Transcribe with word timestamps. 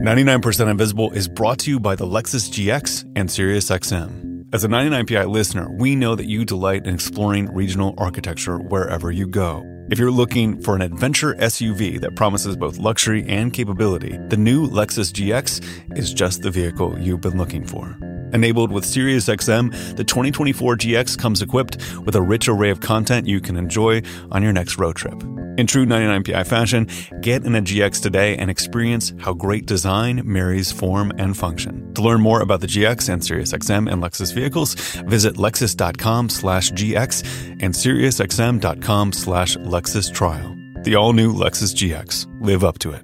99% 0.00 0.68
Invisible 0.68 1.12
is 1.12 1.28
brought 1.28 1.60
to 1.60 1.70
you 1.70 1.78
by 1.78 1.94
the 1.94 2.04
Lexus 2.04 2.50
GX 2.50 3.04
and 3.14 3.28
SiriusXM. 3.28 4.52
As 4.52 4.64
a 4.64 4.68
99PI 4.68 5.30
listener, 5.30 5.70
we 5.78 5.94
know 5.94 6.16
that 6.16 6.26
you 6.26 6.44
delight 6.44 6.84
in 6.84 6.94
exploring 6.94 7.46
regional 7.54 7.94
architecture 7.96 8.58
wherever 8.58 9.12
you 9.12 9.28
go. 9.28 9.73
If 9.90 9.98
you're 9.98 10.10
looking 10.10 10.62
for 10.62 10.74
an 10.74 10.80
adventure 10.80 11.34
SUV 11.34 12.00
that 12.00 12.16
promises 12.16 12.56
both 12.56 12.78
luxury 12.78 13.22
and 13.28 13.52
capability, 13.52 14.16
the 14.28 14.36
new 14.36 14.66
Lexus 14.66 15.12
GX 15.12 15.98
is 15.98 16.14
just 16.14 16.40
the 16.40 16.50
vehicle 16.50 16.98
you've 16.98 17.20
been 17.20 17.36
looking 17.36 17.66
for. 17.66 17.98
Enabled 18.32 18.72
with 18.72 18.84
SiriusXM, 18.84 19.96
the 19.96 20.02
2024 20.02 20.76
GX 20.76 21.18
comes 21.18 21.42
equipped 21.42 21.76
with 22.00 22.16
a 22.16 22.22
rich 22.22 22.48
array 22.48 22.70
of 22.70 22.80
content 22.80 23.26
you 23.26 23.40
can 23.40 23.56
enjoy 23.56 24.00
on 24.32 24.42
your 24.42 24.54
next 24.54 24.78
road 24.78 24.96
trip. 24.96 25.22
In 25.56 25.68
true 25.68 25.86
99PI 25.86 26.46
fashion, 26.48 26.88
get 27.20 27.44
in 27.44 27.54
a 27.54 27.62
GX 27.62 28.02
today 28.02 28.36
and 28.36 28.50
experience 28.50 29.12
how 29.20 29.34
great 29.34 29.66
design 29.66 30.20
marries 30.24 30.72
form 30.72 31.12
and 31.16 31.36
function. 31.36 31.94
To 31.94 32.02
learn 32.02 32.20
more 32.20 32.40
about 32.40 32.60
the 32.60 32.66
GX 32.66 33.08
and 33.08 33.22
SiriusXM 33.22 33.90
and 33.92 34.02
Lexus 34.02 34.34
vehicles, 34.34 34.74
visit 35.06 35.36
lexus.com 35.36 36.28
slash 36.28 36.72
GX 36.72 37.60
and 37.62 37.72
SiriusXM.com 37.72 39.12
slash 39.12 39.56
Lexus 39.74 40.14
Trial. 40.14 40.56
The 40.84 40.94
all-new 40.94 41.32
Lexus 41.32 41.74
GX. 41.74 42.28
Live 42.40 42.62
up 42.62 42.78
to 42.78 42.92
it. 42.92 43.02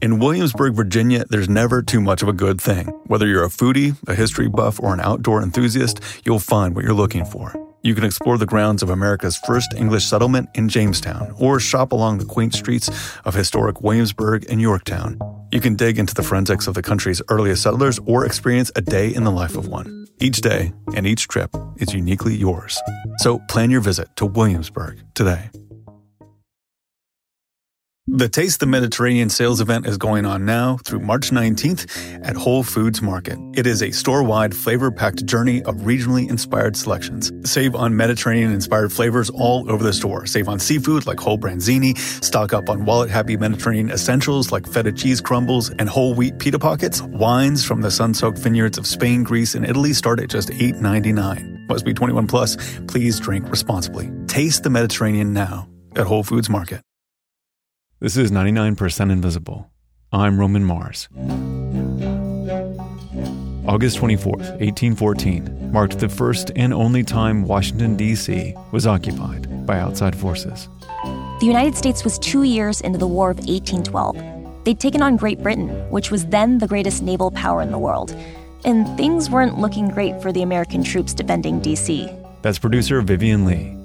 In 0.00 0.18
Williamsburg, 0.18 0.72
Virginia, 0.72 1.26
there's 1.28 1.46
never 1.46 1.82
too 1.82 2.00
much 2.00 2.22
of 2.22 2.28
a 2.28 2.32
good 2.32 2.58
thing. 2.58 2.86
Whether 3.08 3.26
you're 3.26 3.44
a 3.44 3.50
foodie, 3.50 3.94
a 4.08 4.14
history 4.14 4.48
buff, 4.48 4.80
or 4.80 4.94
an 4.94 5.00
outdoor 5.00 5.42
enthusiast, 5.42 6.00
you'll 6.24 6.38
find 6.38 6.74
what 6.74 6.82
you're 6.82 6.94
looking 6.94 7.26
for. 7.26 7.52
You 7.82 7.94
can 7.94 8.04
explore 8.04 8.38
the 8.38 8.46
grounds 8.46 8.82
of 8.82 8.88
America's 8.88 9.36
first 9.36 9.74
English 9.76 10.06
settlement 10.06 10.48
in 10.54 10.70
Jamestown, 10.70 11.34
or 11.38 11.60
shop 11.60 11.92
along 11.92 12.16
the 12.16 12.24
quaint 12.24 12.54
streets 12.54 12.88
of 13.26 13.34
historic 13.34 13.82
Williamsburg 13.82 14.46
and 14.48 14.62
Yorktown. 14.62 15.18
You 15.52 15.60
can 15.60 15.76
dig 15.76 15.98
into 15.98 16.14
the 16.14 16.22
forensics 16.22 16.66
of 16.66 16.72
the 16.72 16.80
country's 16.80 17.20
earliest 17.28 17.62
settlers 17.62 17.98
or 18.06 18.24
experience 18.24 18.72
a 18.76 18.80
day 18.80 19.14
in 19.14 19.24
the 19.24 19.30
life 19.30 19.58
of 19.58 19.68
one. 19.68 19.99
Each 20.22 20.42
day 20.42 20.74
and 20.94 21.06
each 21.06 21.28
trip 21.28 21.50
is 21.78 21.94
uniquely 21.94 22.34
yours. 22.34 22.78
So 23.16 23.38
plan 23.48 23.70
your 23.70 23.80
visit 23.80 24.14
to 24.16 24.26
Williamsburg 24.26 25.02
today. 25.14 25.50
The 28.12 28.28
Taste 28.28 28.58
the 28.58 28.66
Mediterranean 28.66 29.30
sales 29.30 29.60
event 29.60 29.86
is 29.86 29.96
going 29.96 30.26
on 30.26 30.44
now 30.44 30.78
through 30.84 30.98
March 30.98 31.30
19th 31.30 32.26
at 32.26 32.34
Whole 32.34 32.64
Foods 32.64 33.00
Market. 33.00 33.38
It 33.54 33.68
is 33.68 33.82
a 33.82 33.92
store 33.92 34.24
wide, 34.24 34.54
flavor 34.54 34.90
packed 34.90 35.24
journey 35.26 35.62
of 35.62 35.76
regionally 35.76 36.28
inspired 36.28 36.76
selections. 36.76 37.30
Save 37.48 37.76
on 37.76 37.96
Mediterranean 37.96 38.52
inspired 38.52 38.92
flavors 38.92 39.30
all 39.30 39.70
over 39.70 39.84
the 39.84 39.92
store. 39.92 40.26
Save 40.26 40.48
on 40.48 40.58
seafood 40.58 41.06
like 41.06 41.20
whole 41.20 41.38
branzini, 41.38 41.96
stock 41.96 42.52
up 42.52 42.68
on 42.68 42.84
wallet 42.84 43.10
happy 43.10 43.36
Mediterranean 43.36 43.90
essentials 43.90 44.50
like 44.50 44.66
feta 44.66 44.90
cheese 44.90 45.20
crumbles 45.20 45.70
and 45.70 45.88
whole 45.88 46.12
wheat 46.12 46.36
pita 46.40 46.58
pockets. 46.58 47.02
Wines 47.02 47.64
from 47.64 47.80
the 47.80 47.92
sun 47.92 48.12
soaked 48.12 48.38
vineyards 48.38 48.76
of 48.76 48.88
Spain, 48.88 49.22
Greece, 49.22 49.54
and 49.54 49.64
Italy 49.64 49.92
start 49.92 50.18
at 50.18 50.30
just 50.30 50.48
$8.99. 50.48 51.68
Must 51.68 51.84
be 51.84 51.94
21 51.94 52.26
plus. 52.26 52.56
Please 52.88 53.20
drink 53.20 53.48
responsibly. 53.48 54.10
Taste 54.26 54.64
the 54.64 54.70
Mediterranean 54.70 55.32
now 55.32 55.68
at 55.94 56.06
Whole 56.06 56.24
Foods 56.24 56.50
Market. 56.50 56.82
This 58.02 58.16
is 58.16 58.30
99% 58.30 59.12
Invisible. 59.12 59.70
I'm 60.10 60.40
Roman 60.40 60.64
Mars. 60.64 61.06
August 63.68 63.98
24th, 63.98 64.56
1814, 64.58 65.70
marked 65.70 65.98
the 65.98 66.08
first 66.08 66.50
and 66.56 66.72
only 66.72 67.04
time 67.04 67.44
Washington, 67.44 67.96
D.C. 67.96 68.54
was 68.72 68.86
occupied 68.86 69.66
by 69.66 69.78
outside 69.78 70.16
forces. 70.16 70.70
The 71.04 71.46
United 71.46 71.76
States 71.76 72.02
was 72.02 72.18
two 72.18 72.44
years 72.44 72.80
into 72.80 72.98
the 72.98 73.06
War 73.06 73.32
of 73.32 73.36
1812. 73.36 74.64
They'd 74.64 74.80
taken 74.80 75.02
on 75.02 75.18
Great 75.18 75.42
Britain, 75.42 75.68
which 75.90 76.10
was 76.10 76.24
then 76.24 76.56
the 76.56 76.66
greatest 76.66 77.02
naval 77.02 77.30
power 77.30 77.60
in 77.60 77.70
the 77.70 77.76
world. 77.76 78.16
And 78.64 78.86
things 78.96 79.28
weren't 79.28 79.58
looking 79.58 79.88
great 79.90 80.22
for 80.22 80.32
the 80.32 80.40
American 80.40 80.82
troops 80.82 81.12
defending 81.12 81.60
D.C. 81.60 82.08
That's 82.40 82.58
producer 82.58 83.02
Vivian 83.02 83.44
Lee. 83.44 83.76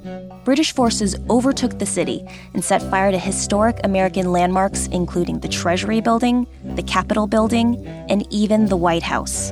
British 0.45 0.75
forces 0.75 1.15
overtook 1.27 1.79
the 1.79 1.87
city 1.87 2.23
and 2.53 2.63
set 2.63 2.79
fire 2.91 3.11
to 3.11 3.17
historic 3.17 3.79
American 3.83 4.31
landmarks, 4.31 4.85
including 4.87 5.39
the 5.39 5.47
Treasury 5.47 6.01
Building, 6.01 6.45
the 6.75 6.83
Capitol 6.83 7.25
Building, 7.25 7.83
and 8.09 8.31
even 8.31 8.67
the 8.67 8.77
White 8.77 9.01
House. 9.01 9.51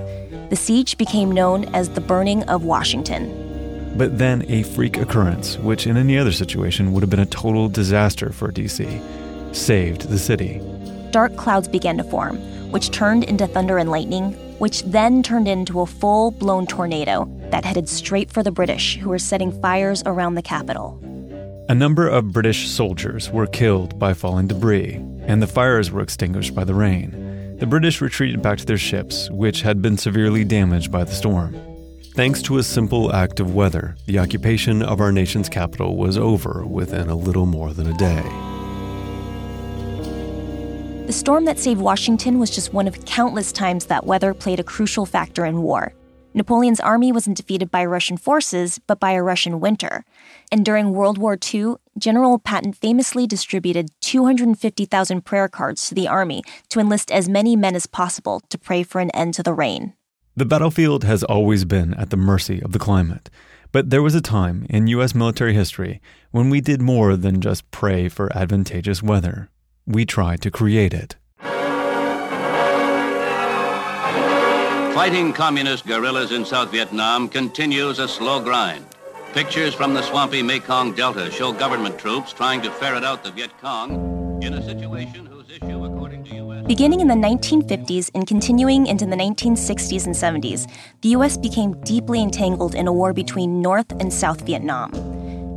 The 0.52 0.56
siege 0.56 0.96
became 1.00 1.32
known 1.32 1.66
as 1.74 1.90
the 1.90 2.00
Burning 2.00 2.44
of 2.44 2.64
Washington. 2.64 3.96
But 3.98 4.20
then 4.20 4.46
a 4.50 4.62
freak 4.62 4.98
occurrence, 4.98 5.58
which 5.58 5.88
in 5.88 5.98
any 5.98 6.16
other 6.16 6.32
situation 6.32 6.94
would 6.94 7.02
have 7.02 7.10
been 7.10 7.20
a 7.20 7.26
total 7.26 7.70
disaster 7.70 8.32
for 8.32 8.52
DC, 8.52 9.56
saved 9.56 10.10
the 10.10 10.20
city. 10.20 10.62
Dark 11.10 11.36
clouds 11.38 11.68
began 11.68 11.98
to 11.98 12.04
form, 12.04 12.38
which 12.72 12.92
turned 12.92 13.24
into 13.24 13.48
thunder 13.48 13.80
and 13.80 13.90
lightning, 13.90 14.34
which 14.60 14.84
then 14.84 15.24
turned 15.24 15.48
into 15.48 15.82
a 15.82 15.88
full 15.88 16.30
blown 16.30 16.68
tornado 16.68 17.28
that 17.54 17.66
headed 17.66 17.88
straight 17.88 18.32
for 18.32 18.42
the 18.42 18.52
British, 18.52 18.98
who 18.98 19.10
were 19.10 19.20
setting 19.20 19.52
fires 19.62 20.02
around 20.08 20.34
the 20.34 20.42
capital. 20.42 21.00
A 21.70 21.76
number 21.76 22.08
of 22.08 22.34
British 22.34 22.68
soldiers 22.68 23.30
were 23.30 23.46
killed 23.46 24.00
by 24.00 24.16
falling 24.16 24.48
debris, 24.48 24.96
and 25.28 25.40
the 25.40 25.46
fires 25.46 25.92
were 25.92 26.02
extinguished 26.02 26.56
by 26.56 26.64
the 26.64 26.74
rain. 26.74 27.56
The 27.60 27.68
British 27.68 28.02
retreated 28.02 28.42
back 28.42 28.58
to 28.58 28.66
their 28.66 28.80
ships, 28.80 29.30
which 29.30 29.62
had 29.62 29.84
been 29.84 30.00
severely 30.00 30.44
damaged 30.44 30.92
by 30.92 31.04
the 31.04 31.12
storm. 31.12 31.56
Thanks 32.16 32.42
to 32.42 32.58
a 32.58 32.64
simple 32.64 33.14
act 33.14 33.40
of 33.40 33.54
weather, 33.54 33.98
the 34.08 34.18
occupation 34.18 34.82
of 34.82 35.00
our 35.00 35.12
nation's 35.12 35.48
capital 35.48 35.96
was 35.96 36.18
over 36.18 36.66
within 36.66 37.08
a 37.08 37.16
little 37.16 37.46
more 37.46 37.72
than 37.72 37.86
a 37.86 37.98
day. 37.98 38.24
The 41.06 41.14
storm 41.14 41.46
that 41.46 41.60
saved 41.60 41.80
Washington 41.80 42.40
was 42.40 42.50
just 42.50 42.74
one 42.74 42.88
of 42.88 43.06
countless 43.06 43.52
times 43.52 43.86
that 43.86 44.08
weather 44.08 44.34
played 44.34 44.60
a 44.60 44.64
crucial 44.64 45.06
factor 45.06 45.46
in 45.46 45.62
war. 45.62 45.94
Napoleon's 46.34 46.80
army 46.80 47.12
wasn't 47.12 47.38
defeated 47.38 47.70
by 47.70 47.86
Russian 47.86 48.18
forces, 48.18 48.80
but 48.88 49.00
by 49.00 49.12
a 49.12 49.22
Russian 49.22 49.60
winter. 49.60 50.04
And 50.52 50.66
during 50.66 50.92
World 50.92 51.18
War 51.18 51.38
II, 51.54 51.76
General 51.98 52.40
Patton 52.40 52.74
famously 52.74 53.28
distributed 53.28 53.90
250,000 54.02 55.22
prayer 55.24 55.48
cards 55.48 55.88
to 55.88 55.96
the 55.96 56.08
army 56.08 56.42
to 56.70 56.80
enlist 56.80 57.12
as 57.12 57.30
many 57.30 57.56
men 57.56 57.76
as 57.76 57.86
possible 57.86 58.42
to 58.50 58.58
pray 58.58 58.84
for 58.84 59.00
an 59.00 59.12
end 59.12 59.36
to 59.36 59.44
the 59.44 59.54
rain. 59.54 59.94
The 60.36 60.46
battlefield 60.46 61.04
has 61.04 61.24
always 61.24 61.64
been 61.66 61.94
at 61.94 62.10
the 62.10 62.18
mercy 62.18 62.62
of 62.62 62.72
the 62.72 62.80
climate. 62.80 63.30
But 63.72 63.90
there 63.90 64.04
was 64.04 64.16
a 64.16 64.22
time 64.22 64.66
in 64.70 64.88
U.S. 64.88 65.14
military 65.16 65.54
history 65.54 66.02
when 66.32 66.50
we 66.50 66.62
did 66.62 66.82
more 66.82 67.16
than 67.16 67.42
just 67.42 67.70
pray 67.72 68.08
for 68.08 68.36
advantageous 68.36 69.02
weather. 69.02 69.50
We 69.86 70.06
tried 70.06 70.42
to 70.44 70.52
create 70.52 70.94
it. 70.94 71.16
Fighting 74.94 75.34
communist 75.34 75.88
guerrillas 75.88 76.32
in 76.32 76.46
South 76.46 76.70
Vietnam 76.70 77.28
continues 77.28 77.98
a 77.98 78.08
slow 78.08 78.40
grind. 78.40 78.86
Pictures 79.34 79.74
from 79.74 79.96
the 79.96 80.04
swampy 80.04 80.44
Mekong 80.44 80.94
Delta 80.94 81.32
show 81.32 81.52
government 81.52 81.98
troops 81.98 82.32
trying 82.32 82.62
to 82.62 82.70
ferret 82.70 83.04
out 83.04 83.24
the 83.24 83.32
Viet 83.32 83.50
Cong 83.60 84.40
in 84.44 84.54
a 84.54 84.64
situation 84.64 85.26
whose 85.26 85.50
issue, 85.50 85.84
according 85.84 86.24
to 86.26 86.36
U.S. 86.36 86.68
Beginning 86.68 87.00
in 87.00 87.08
the 87.08 87.16
1950s 87.16 88.12
and 88.14 88.28
continuing 88.28 88.86
into 88.86 89.08
the 89.08 89.16
1960s 89.16 90.06
and 90.06 90.14
70s, 90.14 90.72
the 91.02 91.10
U.S. 91.10 91.38
became 91.38 91.74
deeply 91.82 92.22
entangled 92.22 92.76
in 92.76 92.88
a 92.88 92.94
war 92.94 93.14
between 93.14 93.64
North 93.64 93.92
and 93.94 94.14
South 94.14 94.42
Vietnam. 94.42 94.92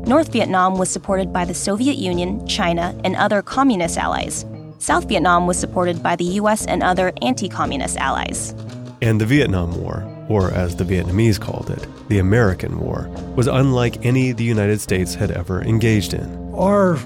North 0.04 0.32
Vietnam 0.32 0.78
was 0.78 0.88
supported 0.88 1.30
by 1.30 1.44
the 1.44 1.53
Soviet 1.53 1.97
Union, 1.97 2.47
China, 2.47 2.98
and 3.04 3.14
other 3.16 3.42
communist 3.42 3.98
allies. 3.98 4.47
South 4.78 5.06
Vietnam 5.06 5.47
was 5.47 5.58
supported 5.58 6.03
by 6.03 6.16
the 6.16 6.24
US 6.41 6.64
and 6.64 6.82
other 6.82 7.12
anti 7.20 7.50
communist 7.50 7.98
allies. 7.98 8.54
And 9.02 9.20
the 9.20 9.26
Vietnam 9.26 9.78
War, 9.80 10.04
or 10.28 10.50
as 10.50 10.76
the 10.76 10.84
Vietnamese 10.84 11.38
called 11.38 11.70
it, 11.70 11.86
the 12.08 12.18
American 12.18 12.78
War, 12.80 13.08
was 13.36 13.46
unlike 13.46 14.04
any 14.04 14.32
the 14.32 14.44
United 14.44 14.80
States 14.80 15.14
had 15.14 15.30
ever 15.30 15.62
engaged 15.62 16.14
in. 16.14 16.54
Our 16.54 16.98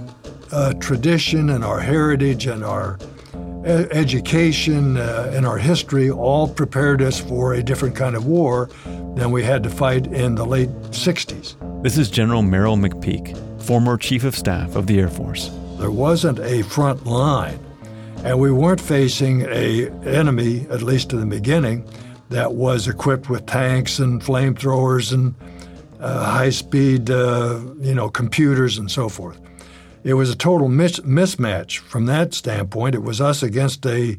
uh, 0.53 0.75
tradition 0.75 1.51
and 1.51 1.65
our 1.65 1.81
heritage 1.81 2.47
and 2.47 2.65
our 2.65 2.99
e- 3.65 3.87
education 3.91 4.97
uh, 4.99 5.33
and 5.35 5.45
our 5.45 5.59
history 5.59 6.11
all 6.11 6.47
prepared 6.49 7.03
us 7.03 7.19
for 7.21 7.55
a 7.55 7.63
different 7.63 7.97
kind 7.97 8.15
of 8.15 8.25
war 8.25 8.69
than 9.17 9.33
we 9.33 9.43
had 9.43 9.63
to 9.65 9.71
fight 9.71 10.07
in 10.07 10.37
the 10.37 10.47
late 10.47 10.71
60s. 10.91 11.57
This 11.83 11.99
is 11.99 12.09
General 12.09 12.43
Merrill 12.43 12.77
McPeak, 12.77 13.37
former 13.63 13.97
Chief 13.97 14.23
of 14.23 14.37
Staff 14.37 14.77
of 14.77 14.87
the 14.87 15.01
Air 15.01 15.09
Force. 15.09 15.51
There 15.79 15.91
wasn't 15.91 16.39
a 16.41 16.63
front 16.63 17.05
line 17.07 17.59
and 18.25 18.39
we 18.39 18.51
weren't 18.51 18.81
facing 18.81 19.43
a 19.43 19.89
enemy, 20.05 20.67
at 20.71 20.83
least 20.83 21.13
in 21.13 21.21
the 21.21 21.27
beginning, 21.27 21.89
that 22.29 22.53
was 22.53 22.87
equipped 22.87 23.29
with 23.31 23.47
tanks 23.47 23.99
and 23.99 24.23
flamethrowers 24.23 25.13
and 25.13 25.35
uh, 25.99 26.25
high-speed, 26.25 27.11
uh, 27.11 27.61
you 27.81 27.95
know, 27.95 28.09
computers 28.09 28.79
and 28.79 28.91
so 28.91 29.09
forth. 29.09 29.41
It 30.05 30.15
was 30.15 30.31
a 30.31 30.37
total 30.37 30.69
mis- 30.69 31.01
mismatch 31.01 31.79
from 31.79 32.07
that 32.07 32.33
standpoint. 32.33 32.95
It 32.95 33.03
was 33.03 33.21
us 33.21 33.43
against 33.43 33.85
a, 33.85 34.19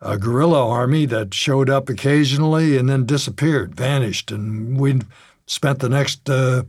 a 0.00 0.16
guerrilla 0.16 0.66
army 0.66 1.06
that 1.06 1.34
showed 1.34 1.68
up 1.68 1.88
occasionally 1.88 2.78
and 2.78 2.88
then 2.88 3.04
disappeared, 3.04 3.74
vanished, 3.74 4.30
and 4.30 4.78
we 4.78 5.00
spent 5.46 5.80
the 5.80 5.88
next, 5.88 6.30
uh, 6.30 6.62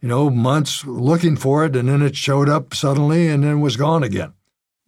you 0.00 0.08
know, 0.08 0.30
months 0.30 0.84
looking 0.86 1.36
for 1.36 1.64
it, 1.64 1.74
and 1.74 1.88
then 1.88 2.02
it 2.02 2.14
showed 2.14 2.48
up 2.48 2.74
suddenly 2.74 3.28
and 3.28 3.42
then 3.42 3.60
was 3.60 3.76
gone 3.76 4.04
again. 4.04 4.32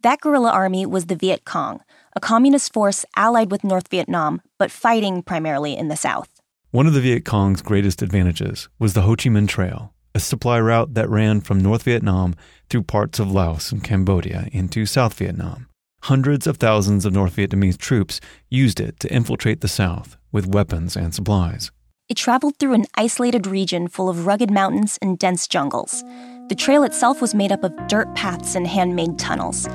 That 0.01 0.21
guerrilla 0.21 0.51
army 0.51 0.85
was 0.85 1.07
the 1.07 1.15
Viet 1.17 1.43
Cong, 1.43 1.81
a 2.15 2.21
communist 2.21 2.71
force 2.71 3.05
allied 3.17 3.51
with 3.51 3.65
North 3.65 3.89
Vietnam, 3.89 4.41
but 4.57 4.71
fighting 4.71 5.21
primarily 5.21 5.75
in 5.75 5.89
the 5.89 5.97
south. 5.97 6.29
One 6.71 6.87
of 6.87 6.93
the 6.93 7.01
Viet 7.01 7.25
Cong's 7.25 7.61
greatest 7.61 8.01
advantages 8.01 8.69
was 8.79 8.93
the 8.93 9.01
Ho 9.01 9.17
Chi 9.17 9.29
Minh 9.29 9.49
Trail, 9.49 9.93
a 10.15 10.21
supply 10.21 10.57
route 10.57 10.93
that 10.93 11.09
ran 11.09 11.41
from 11.41 11.59
North 11.59 11.83
Vietnam 11.83 12.35
through 12.69 12.83
parts 12.83 13.19
of 13.19 13.29
Laos 13.29 13.73
and 13.73 13.83
Cambodia 13.83 14.47
into 14.53 14.85
South 14.85 15.15
Vietnam. 15.15 15.67
Hundreds 16.03 16.47
of 16.47 16.55
thousands 16.55 17.05
of 17.05 17.11
North 17.11 17.35
Vietnamese 17.35 17.77
troops 17.77 18.21
used 18.49 18.79
it 18.79 19.01
to 19.01 19.13
infiltrate 19.13 19.59
the 19.59 19.67
South 19.67 20.15
with 20.31 20.47
weapons 20.47 20.95
and 20.95 21.13
supplies. 21.13 21.71
It 22.07 22.15
traveled 22.15 22.57
through 22.57 22.73
an 22.73 22.85
isolated 22.95 23.45
region 23.45 23.87
full 23.87 24.09
of 24.09 24.25
rugged 24.25 24.49
mountains 24.49 24.97
and 25.01 25.19
dense 25.19 25.47
jungles. 25.47 26.03
The 26.49 26.55
trail 26.55 26.81
itself 26.81 27.21
was 27.21 27.35
made 27.35 27.51
up 27.51 27.63
of 27.63 27.87
dirt 27.87 28.15
paths 28.15 28.55
and 28.55 28.65
handmade 28.65 29.19
tunnels. 29.19 29.67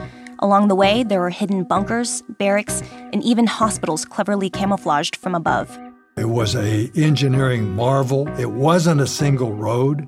Along 0.44 0.68
the 0.68 0.74
way, 0.74 1.02
there 1.02 1.20
were 1.20 1.30
hidden 1.30 1.64
bunkers, 1.64 2.22
barracks, 2.36 2.82
and 3.14 3.22
even 3.22 3.46
hospitals 3.46 4.04
cleverly 4.04 4.50
camouflaged 4.50 5.16
from 5.16 5.34
above. 5.34 5.78
It 6.18 6.26
was 6.26 6.54
a 6.54 6.90
engineering 6.94 7.74
marvel. 7.74 8.28
It 8.38 8.50
wasn't 8.50 9.00
a 9.00 9.06
single 9.06 9.54
road. 9.54 10.06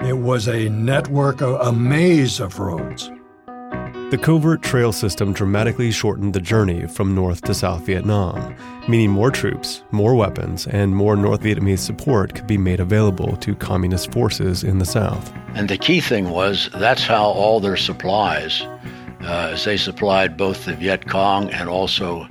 It 0.00 0.18
was 0.18 0.48
a 0.48 0.68
network, 0.70 1.40
a, 1.40 1.54
a 1.58 1.72
maze 1.72 2.40
of 2.40 2.58
roads. 2.58 3.12
The 4.10 4.18
covert 4.20 4.62
trail 4.62 4.90
system 4.90 5.32
dramatically 5.32 5.92
shortened 5.92 6.34
the 6.34 6.40
journey 6.40 6.88
from 6.88 7.14
North 7.14 7.42
to 7.42 7.54
South 7.54 7.82
Vietnam, 7.82 8.56
meaning 8.88 9.10
more 9.10 9.30
troops, 9.30 9.84
more 9.92 10.16
weapons, 10.16 10.66
and 10.66 10.96
more 10.96 11.14
North 11.14 11.42
Vietnamese 11.42 11.78
support 11.78 12.34
could 12.34 12.48
be 12.48 12.58
made 12.58 12.80
available 12.80 13.36
to 13.36 13.54
communist 13.54 14.10
forces 14.10 14.64
in 14.64 14.78
the 14.78 14.84
South. 14.84 15.32
And 15.54 15.68
the 15.68 15.78
key 15.78 16.00
thing 16.00 16.30
was 16.30 16.70
that's 16.74 17.04
how 17.04 17.26
all 17.26 17.60
their 17.60 17.76
supplies, 17.76 18.66
uh, 19.22 19.50
as 19.52 19.64
they 19.64 19.76
supplied 19.76 20.36
both 20.36 20.64
the 20.64 20.74
Viet 20.74 21.08
Cong 21.08 21.50
and 21.50 21.68
also 21.68 22.26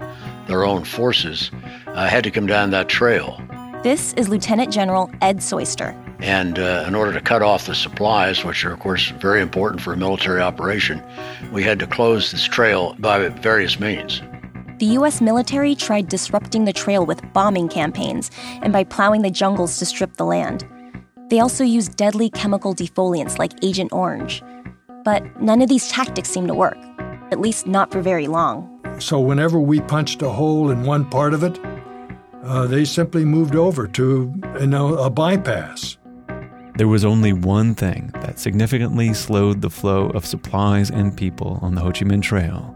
their 0.47 0.63
own 0.63 0.83
forces, 0.83 1.51
uh, 1.87 2.07
had 2.07 2.23
to 2.23 2.31
come 2.31 2.47
down 2.47 2.71
that 2.71 2.87
trail. 2.87 3.41
This 3.83 4.13
is 4.13 4.29
Lieutenant 4.29 4.71
General 4.71 5.09
Ed 5.21 5.37
Soyster. 5.37 5.95
And 6.19 6.57
uh, 6.57 6.83
in 6.87 6.95
order 6.95 7.13
to 7.13 7.21
cut 7.21 7.41
off 7.41 7.67
the 7.67 7.75
supplies, 7.75 8.43
which 8.43 8.65
are, 8.65 8.73
of 8.73 8.79
course, 8.79 9.09
very 9.19 9.41
important 9.41 9.81
for 9.81 9.93
a 9.93 9.97
military 9.97 10.41
operation, 10.41 11.03
we 11.51 11.63
had 11.63 11.77
to 11.79 11.87
close 11.87 12.31
this 12.31 12.45
trail 12.45 12.95
by 12.99 13.29
various 13.29 13.79
means. 13.79 14.21
The 14.79 14.87
U.S. 14.97 15.21
military 15.21 15.75
tried 15.75 16.07
disrupting 16.07 16.65
the 16.65 16.73
trail 16.73 17.05
with 17.05 17.21
bombing 17.33 17.67
campaigns 17.67 18.31
and 18.61 18.73
by 18.73 18.83
plowing 18.83 19.21
the 19.21 19.31
jungles 19.31 19.77
to 19.79 19.85
strip 19.85 20.17
the 20.17 20.25
land. 20.25 20.67
They 21.29 21.39
also 21.39 21.63
used 21.63 21.97
deadly 21.97 22.29
chemical 22.29 22.73
defoliants 22.73 23.37
like 23.37 23.53
Agent 23.63 23.91
Orange. 23.91 24.41
But 25.07 25.41
none 25.41 25.61
of 25.61 25.69
these 25.69 25.87
tactics 25.87 26.29
seemed 26.29 26.49
to 26.49 26.53
work, 26.53 26.77
at 27.31 27.39
least 27.39 27.65
not 27.65 27.93
for 27.93 28.01
very 28.01 28.27
long. 28.27 28.67
So, 28.99 29.21
whenever 29.21 29.57
we 29.57 29.79
punched 29.79 30.21
a 30.21 30.27
hole 30.27 30.69
in 30.69 30.83
one 30.83 31.09
part 31.09 31.33
of 31.33 31.43
it, 31.43 31.57
uh, 32.43 32.67
they 32.67 32.83
simply 32.83 33.23
moved 33.23 33.55
over 33.55 33.87
to 33.87 34.33
you 34.59 34.67
know, 34.67 34.97
a 34.97 35.09
bypass. 35.09 35.97
There 36.75 36.89
was 36.89 37.05
only 37.05 37.31
one 37.31 37.73
thing 37.73 38.11
that 38.15 38.37
significantly 38.37 39.13
slowed 39.13 39.61
the 39.61 39.69
flow 39.69 40.09
of 40.09 40.25
supplies 40.25 40.89
and 40.89 41.15
people 41.15 41.59
on 41.61 41.75
the 41.75 41.79
Ho 41.79 41.93
Chi 41.93 42.03
Minh 42.03 42.21
Trail 42.21 42.75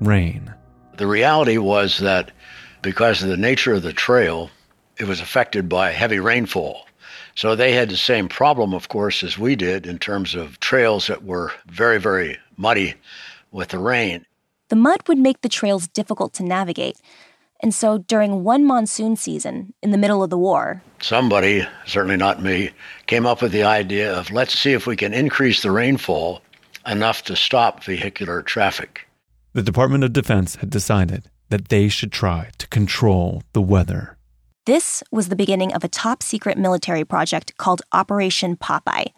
rain. 0.00 0.54
The 0.96 1.06
reality 1.06 1.58
was 1.58 1.98
that 1.98 2.32
because 2.80 3.22
of 3.22 3.28
the 3.28 3.36
nature 3.36 3.74
of 3.74 3.82
the 3.82 3.92
trail, 3.92 4.48
it 4.96 5.04
was 5.04 5.20
affected 5.20 5.68
by 5.68 5.90
heavy 5.90 6.18
rainfall. 6.18 6.86
So 7.34 7.56
they 7.56 7.72
had 7.72 7.88
the 7.88 7.96
same 7.96 8.28
problem, 8.28 8.72
of 8.72 8.88
course, 8.88 9.22
as 9.22 9.38
we 9.38 9.56
did 9.56 9.86
in 9.86 9.98
terms 9.98 10.34
of 10.34 10.60
trails 10.60 11.08
that 11.08 11.24
were 11.24 11.52
very, 11.66 11.98
very 11.98 12.38
muddy 12.56 12.94
with 13.50 13.68
the 13.68 13.78
rain. 13.78 14.24
The 14.68 14.76
mud 14.76 15.06
would 15.08 15.18
make 15.18 15.40
the 15.40 15.48
trails 15.48 15.88
difficult 15.88 16.32
to 16.34 16.42
navigate, 16.44 16.96
and 17.60 17.74
so 17.74 17.98
during 17.98 18.44
one 18.44 18.66
monsoon 18.66 19.16
season, 19.16 19.72
in 19.82 19.90
the 19.90 19.98
middle 19.98 20.22
of 20.22 20.30
the 20.30 20.38
war, 20.38 20.82
somebody, 21.00 21.66
certainly 21.86 22.16
not 22.16 22.42
me, 22.42 22.70
came 23.06 23.26
up 23.26 23.42
with 23.42 23.52
the 23.52 23.62
idea 23.62 24.12
of 24.12 24.30
let's 24.30 24.58
see 24.58 24.72
if 24.72 24.86
we 24.86 24.96
can 24.96 25.14
increase 25.14 25.62
the 25.62 25.70
rainfall 25.70 26.42
enough 26.86 27.24
to 27.24 27.36
stop 27.36 27.82
vehicular 27.82 28.42
traffic. 28.42 29.06
The 29.52 29.62
Department 29.62 30.04
of 30.04 30.12
Defense 30.12 30.56
had 30.56 30.70
decided 30.70 31.30
that 31.48 31.68
they 31.68 31.88
should 31.88 32.12
try 32.12 32.50
to 32.58 32.66
control 32.68 33.42
the 33.52 33.62
weather. 33.62 34.16
This 34.66 35.02
was 35.10 35.28
the 35.28 35.36
beginning 35.36 35.74
of 35.74 35.84
a 35.84 35.88
top 35.88 36.22
secret 36.22 36.56
military 36.56 37.04
project 37.04 37.54
called 37.58 37.82
Operation 37.92 38.56
Popeye. 38.56 39.12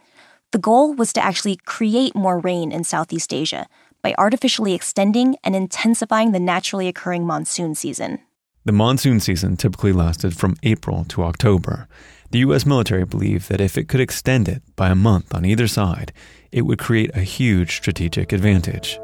The 0.50 0.58
goal 0.58 0.92
was 0.92 1.12
to 1.12 1.24
actually 1.24 1.54
create 1.64 2.16
more 2.16 2.40
rain 2.40 2.72
in 2.72 2.82
Southeast 2.82 3.32
Asia 3.32 3.68
by 4.02 4.12
artificially 4.18 4.74
extending 4.74 5.36
and 5.44 5.54
intensifying 5.54 6.32
the 6.32 6.40
naturally 6.40 6.88
occurring 6.88 7.24
monsoon 7.24 7.76
season. 7.76 8.18
The 8.64 8.72
monsoon 8.72 9.20
season 9.20 9.56
typically 9.56 9.92
lasted 9.92 10.36
from 10.36 10.56
April 10.64 11.04
to 11.10 11.22
October. 11.22 11.86
The 12.32 12.40
U.S. 12.40 12.66
military 12.66 13.04
believed 13.04 13.48
that 13.48 13.60
if 13.60 13.78
it 13.78 13.86
could 13.86 14.00
extend 14.00 14.48
it 14.48 14.62
by 14.74 14.88
a 14.88 14.96
month 14.96 15.32
on 15.32 15.44
either 15.44 15.68
side, 15.68 16.12
it 16.50 16.62
would 16.62 16.80
create 16.80 17.14
a 17.14 17.20
huge 17.20 17.76
strategic 17.76 18.32
advantage. 18.32 18.98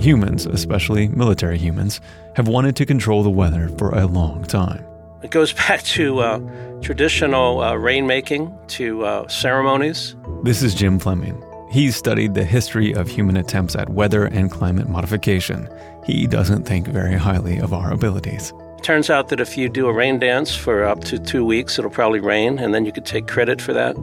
Humans, 0.00 0.46
especially 0.46 1.08
military 1.08 1.58
humans, 1.58 2.00
have 2.34 2.48
wanted 2.48 2.74
to 2.76 2.86
control 2.86 3.22
the 3.22 3.28
weather 3.28 3.68
for 3.76 3.90
a 3.90 4.06
long 4.06 4.42
time. 4.44 4.82
It 5.22 5.30
goes 5.30 5.52
back 5.68 5.82
to 5.82 6.20
uh, 6.20 6.38
traditional 6.80 7.60
uh, 7.60 7.74
rainmaking, 7.74 8.66
to 8.68 9.04
uh, 9.04 9.28
ceremonies. 9.28 10.16
This 10.42 10.62
is 10.62 10.74
Jim 10.74 10.98
Fleming. 10.98 11.44
He's 11.70 11.96
studied 11.96 12.32
the 12.32 12.44
history 12.44 12.94
of 12.94 13.08
human 13.08 13.36
attempts 13.36 13.76
at 13.76 13.90
weather 13.90 14.24
and 14.24 14.50
climate 14.50 14.88
modification. 14.88 15.68
He 16.06 16.26
doesn't 16.26 16.64
think 16.64 16.88
very 16.88 17.14
highly 17.14 17.58
of 17.58 17.74
our 17.74 17.92
abilities. 17.92 18.54
Turns 18.80 19.10
out 19.10 19.28
that 19.28 19.38
if 19.38 19.58
you 19.58 19.68
do 19.68 19.86
a 19.86 19.92
rain 19.92 20.18
dance 20.18 20.54
for 20.54 20.82
up 20.82 21.04
to 21.04 21.18
two 21.18 21.44
weeks, 21.44 21.78
it'll 21.78 21.90
probably 21.90 22.20
rain, 22.20 22.58
and 22.58 22.72
then 22.72 22.86
you 22.86 22.92
could 22.92 23.04
take 23.04 23.28
credit 23.28 23.60
for 23.60 23.74
that. 23.74 23.96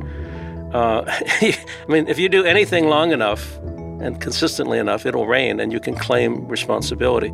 Uh, 0.76 1.06
I 1.42 1.58
mean, 1.88 2.08
if 2.08 2.20
you 2.20 2.30
do 2.30 2.44
anything 2.46 2.86
long 2.88 3.12
enough 3.12 3.58
and 4.00 4.22
consistently 4.22 4.80
enough, 4.80 5.06
it'll 5.06 5.28
rain, 5.28 5.60
and 5.60 5.72
you 5.72 5.80
can 5.80 5.96
claim 5.96 6.48
responsibility. 6.48 7.32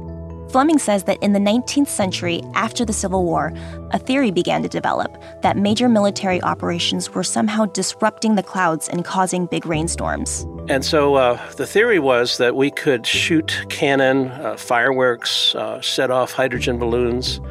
Fleming 0.53 0.77
says 0.77 1.05
that 1.05 1.17
in 1.23 1.33
the 1.33 1.39
19th 1.39 1.87
century, 1.87 2.43
after 2.53 2.85
the 2.85 2.93
Civil 2.93 3.23
War, 3.23 3.51
a 3.89 3.97
theory 3.97 4.29
began 4.29 4.61
to 4.61 4.69
develop 4.69 5.11
that 5.41 5.57
major 5.57 5.89
military 5.89 6.39
operations 6.43 7.09
were 7.09 7.23
somehow 7.23 7.65
disrupting 7.65 8.35
the 8.35 8.43
clouds 8.43 8.87
and 8.87 9.03
causing 9.03 9.47
big 9.47 9.65
rainstorms. 9.65 10.45
And 10.69 10.85
so 10.85 11.15
uh, 11.15 11.51
the 11.53 11.65
theory 11.65 11.97
was 11.97 12.37
that 12.37 12.55
we 12.55 12.69
could 12.69 13.07
shoot 13.07 13.65
cannon, 13.69 14.27
uh, 14.27 14.55
fireworks, 14.55 15.55
uh, 15.55 15.81
set 15.81 16.11
off 16.11 16.33
hydrogen 16.33 16.77
balloons. 16.77 17.41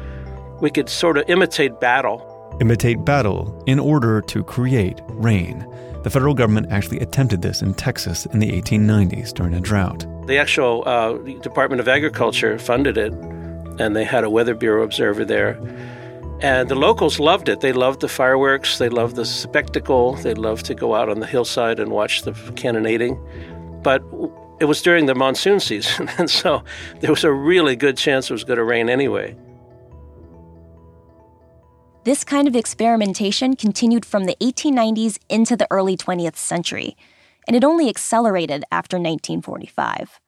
We 0.61 0.69
could 0.69 0.87
sort 0.87 1.17
of 1.17 1.29
imitate 1.29 1.81
battle. 1.81 2.57
Imitate 2.61 3.03
battle 3.03 3.61
in 3.67 3.79
order 3.79 4.21
to 4.21 4.45
create 4.45 5.01
rain. 5.09 5.67
The 6.03 6.09
federal 6.09 6.33
government 6.33 6.67
actually 6.69 6.99
attempted 6.99 7.41
this 7.41 7.61
in 7.61 7.73
Texas 7.73 8.25
in 8.27 8.39
the 8.39 8.51
1890s 8.61 9.33
during 9.33 9.53
a 9.53 9.61
drought. 9.61 10.05
The 10.27 10.37
actual 10.37 10.83
uh, 10.85 11.13
Department 11.39 11.79
of 11.79 11.87
Agriculture 11.87 12.59
funded 12.59 12.97
it, 12.97 13.13
and 13.79 13.95
they 13.95 14.03
had 14.03 14.25
a 14.25 14.29
Weather 14.29 14.53
Bureau 14.53 14.83
observer 14.83 15.23
there. 15.23 15.57
And 16.41 16.67
the 16.67 16.75
locals 16.75 17.21
loved 17.21 17.47
it. 17.47 17.61
They 17.61 17.71
loved 17.71 18.01
the 18.01 18.09
fireworks, 18.09 18.77
they 18.77 18.89
loved 18.89 19.15
the 19.15 19.25
spectacle, 19.25 20.15
they 20.15 20.33
loved 20.33 20.65
to 20.65 20.75
go 20.75 20.93
out 20.93 21.07
on 21.07 21.21
the 21.21 21.25
hillside 21.25 21.79
and 21.79 21.89
watch 21.89 22.23
the 22.23 22.33
cannonading. 22.57 23.17
But 23.81 24.03
it 24.59 24.65
was 24.65 24.81
during 24.81 25.05
the 25.05 25.15
monsoon 25.15 25.59
season, 25.61 26.09
and 26.17 26.29
so 26.29 26.65
there 26.99 27.11
was 27.11 27.23
a 27.23 27.31
really 27.31 27.77
good 27.77 27.95
chance 27.95 28.29
it 28.29 28.33
was 28.33 28.43
going 28.43 28.57
to 28.57 28.65
rain 28.65 28.89
anyway. 28.89 29.37
This 32.05 32.25
kind 32.25 32.49
of 32.49 32.55
experimentation 32.55 33.55
continued 33.55 34.05
from 34.05 34.25
the 34.25 34.35
1890s 34.41 35.19
into 35.29 35.55
the 35.55 35.67
early 35.71 35.95
20th 35.95 36.35
century, 36.35 36.97
and 37.47 37.55
it 37.55 37.63
only 37.63 37.87
accelerated 37.87 38.65
after 38.73 38.97
1945. 38.97 40.19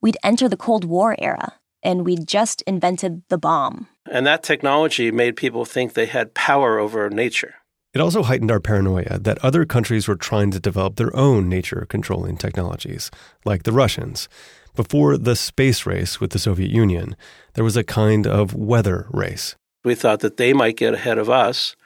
We'd 0.00 0.16
enter 0.22 0.48
the 0.48 0.56
Cold 0.56 0.84
War 0.84 1.16
era, 1.18 1.54
and 1.82 2.06
we'd 2.06 2.28
just 2.28 2.62
invented 2.68 3.22
the 3.30 3.38
bomb. 3.38 3.88
And 4.08 4.24
that 4.28 4.44
technology 4.44 5.10
made 5.10 5.34
people 5.34 5.64
think 5.64 5.94
they 5.94 6.06
had 6.06 6.34
power 6.34 6.78
over 6.78 7.10
nature. 7.10 7.56
It 7.92 8.00
also 8.00 8.22
heightened 8.22 8.52
our 8.52 8.60
paranoia 8.60 9.18
that 9.18 9.44
other 9.44 9.64
countries 9.64 10.06
were 10.06 10.14
trying 10.14 10.52
to 10.52 10.60
develop 10.60 10.94
their 10.94 11.14
own 11.16 11.48
nature 11.48 11.84
controlling 11.88 12.36
technologies, 12.36 13.10
like 13.44 13.64
the 13.64 13.72
Russians. 13.72 14.28
Before 14.76 15.18
the 15.18 15.34
space 15.34 15.84
race 15.84 16.20
with 16.20 16.30
the 16.30 16.38
Soviet 16.38 16.70
Union, 16.70 17.16
there 17.54 17.64
was 17.64 17.76
a 17.76 17.82
kind 17.82 18.24
of 18.24 18.54
weather 18.54 19.08
race. 19.10 19.56
We 19.84 19.94
thought 19.94 20.20
that 20.20 20.36
they 20.36 20.52
might 20.52 20.76
get 20.76 20.94
ahead 20.94 21.18
of 21.18 21.30
us. 21.30 21.76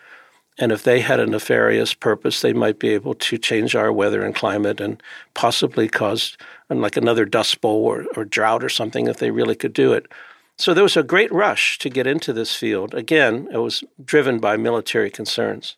And 0.58 0.70
if 0.70 0.82
they 0.82 1.00
had 1.00 1.20
a 1.20 1.26
nefarious 1.26 1.94
purpose, 1.94 2.40
they 2.40 2.52
might 2.52 2.78
be 2.78 2.90
able 2.90 3.14
to 3.14 3.38
change 3.38 3.75
our 3.75 3.92
weather 3.92 4.22
and 4.22 4.34
climate 4.34 4.80
and 4.80 5.02
possibly 5.34 5.88
cause 5.88 6.37
um, 6.68 6.80
like 6.80 6.96
another 6.96 7.25
dust 7.25 7.61
bowl 7.61 7.84
or, 7.84 8.04
or 8.16 8.25
drought 8.25 8.62
or 8.62 8.68
something 8.68 9.06
if 9.06 9.16
they 9.16 9.30
really 9.30 9.54
could 9.54 9.72
do 9.72 9.92
it. 9.92 10.06
So 10.58 10.75
there 10.75 10.82
was 10.82 10.96
a 10.96 11.02
great 11.02 11.32
rush 11.32 11.78
to 11.78 11.88
get 11.88 12.06
into 12.06 12.32
this 12.32 12.54
field. 12.54 12.94
Again, 12.94 13.49
it 13.50 13.58
was 13.58 13.82
driven 14.04 14.38
by 14.38 14.56
military 14.56 15.11
concerns. 15.11 15.76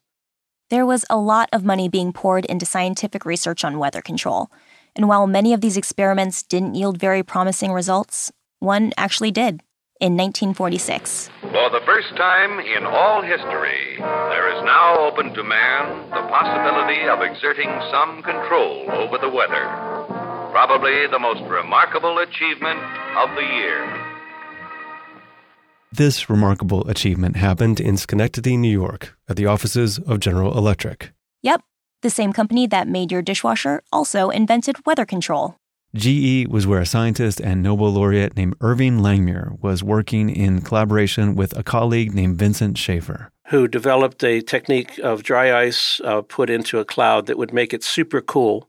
There 0.70 0.86
was 0.86 1.04
a 1.08 1.16
lot 1.16 1.48
of 1.52 1.64
money 1.64 1.88
being 1.88 2.12
poured 2.12 2.44
into 2.46 2.66
scientific 2.66 3.24
research 3.24 3.64
on 3.64 3.78
weather 3.78 4.02
control. 4.02 4.50
And 4.96 5.08
while 5.08 5.26
many 5.26 5.52
of 5.52 5.60
these 5.60 5.76
experiments 5.76 6.42
didn't 6.42 6.74
yield 6.74 6.98
very 6.98 7.22
promising 7.22 7.70
results, 7.72 8.32
one 8.58 8.92
actually 8.96 9.30
did 9.30 9.60
in 10.04 10.18
1946. 10.20 11.30
For 11.40 11.70
the 11.70 11.80
first 11.86 12.14
time 12.14 12.60
in 12.60 12.84
all 12.84 13.22
history, 13.22 13.96
there 13.96 14.52
is 14.54 14.60
now 14.62 14.98
open 14.98 15.32
to 15.32 15.42
man 15.42 16.10
the 16.10 16.24
possibility 16.28 17.08
of 17.08 17.22
exerting 17.22 17.70
some 17.90 18.22
control 18.22 18.84
over 18.92 19.16
the 19.16 19.30
weather. 19.30 19.64
Probably 20.52 21.06
the 21.06 21.18
most 21.18 21.40
remarkable 21.48 22.18
achievement 22.18 22.80
of 23.16 23.34
the 23.34 23.46
year. 23.56 23.80
This 25.90 26.28
remarkable 26.28 26.86
achievement 26.86 27.36
happened 27.36 27.80
in 27.80 27.96
Schenectady, 27.96 28.58
New 28.58 28.76
York, 28.84 29.16
at 29.26 29.36
the 29.36 29.46
offices 29.46 29.98
of 29.98 30.20
General 30.20 30.58
Electric. 30.58 31.12
Yep, 31.42 31.62
the 32.02 32.10
same 32.10 32.34
company 32.34 32.66
that 32.66 32.88
made 32.88 33.10
your 33.10 33.22
dishwasher 33.22 33.82
also 33.90 34.28
invented 34.28 34.84
weather 34.84 35.06
control. 35.06 35.56
GE 35.94 36.48
was 36.48 36.66
where 36.66 36.80
a 36.80 36.86
scientist 36.86 37.40
and 37.40 37.62
Nobel 37.62 37.90
laureate 37.90 38.36
named 38.36 38.56
Irving 38.60 38.98
Langmuir 38.98 39.60
was 39.62 39.84
working 39.84 40.28
in 40.28 40.60
collaboration 40.60 41.36
with 41.36 41.56
a 41.56 41.62
colleague 41.62 42.12
named 42.12 42.36
Vincent 42.36 42.76
Schaefer. 42.76 43.30
Who 43.48 43.68
developed 43.68 44.24
a 44.24 44.40
technique 44.40 44.98
of 44.98 45.22
dry 45.22 45.56
ice 45.56 46.00
uh, 46.04 46.22
put 46.22 46.50
into 46.50 46.80
a 46.80 46.84
cloud 46.84 47.26
that 47.26 47.38
would 47.38 47.52
make 47.52 47.72
it 47.72 47.84
super 47.84 48.20
cool 48.20 48.68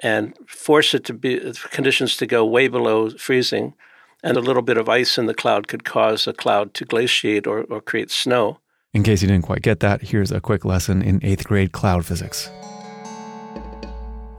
and 0.00 0.36
force 0.46 0.94
it 0.94 1.04
to 1.06 1.14
be 1.14 1.52
conditions 1.70 2.16
to 2.18 2.26
go 2.26 2.44
way 2.44 2.68
below 2.68 3.10
freezing 3.10 3.74
and 4.22 4.36
a 4.36 4.40
little 4.40 4.62
bit 4.62 4.76
of 4.76 4.88
ice 4.88 5.18
in 5.18 5.26
the 5.26 5.34
cloud 5.34 5.66
could 5.66 5.84
cause 5.84 6.26
a 6.26 6.32
cloud 6.32 6.72
to 6.74 6.84
glaciate 6.84 7.46
or, 7.46 7.64
or 7.64 7.80
create 7.80 8.10
snow. 8.10 8.58
In 8.92 9.02
case 9.02 9.22
you 9.22 9.28
didn't 9.28 9.44
quite 9.44 9.62
get 9.62 9.80
that, 9.80 10.02
here's 10.02 10.30
a 10.30 10.40
quick 10.40 10.64
lesson 10.64 11.02
in 11.02 11.18
eighth 11.24 11.44
grade 11.44 11.72
cloud 11.72 12.06
physics. 12.06 12.48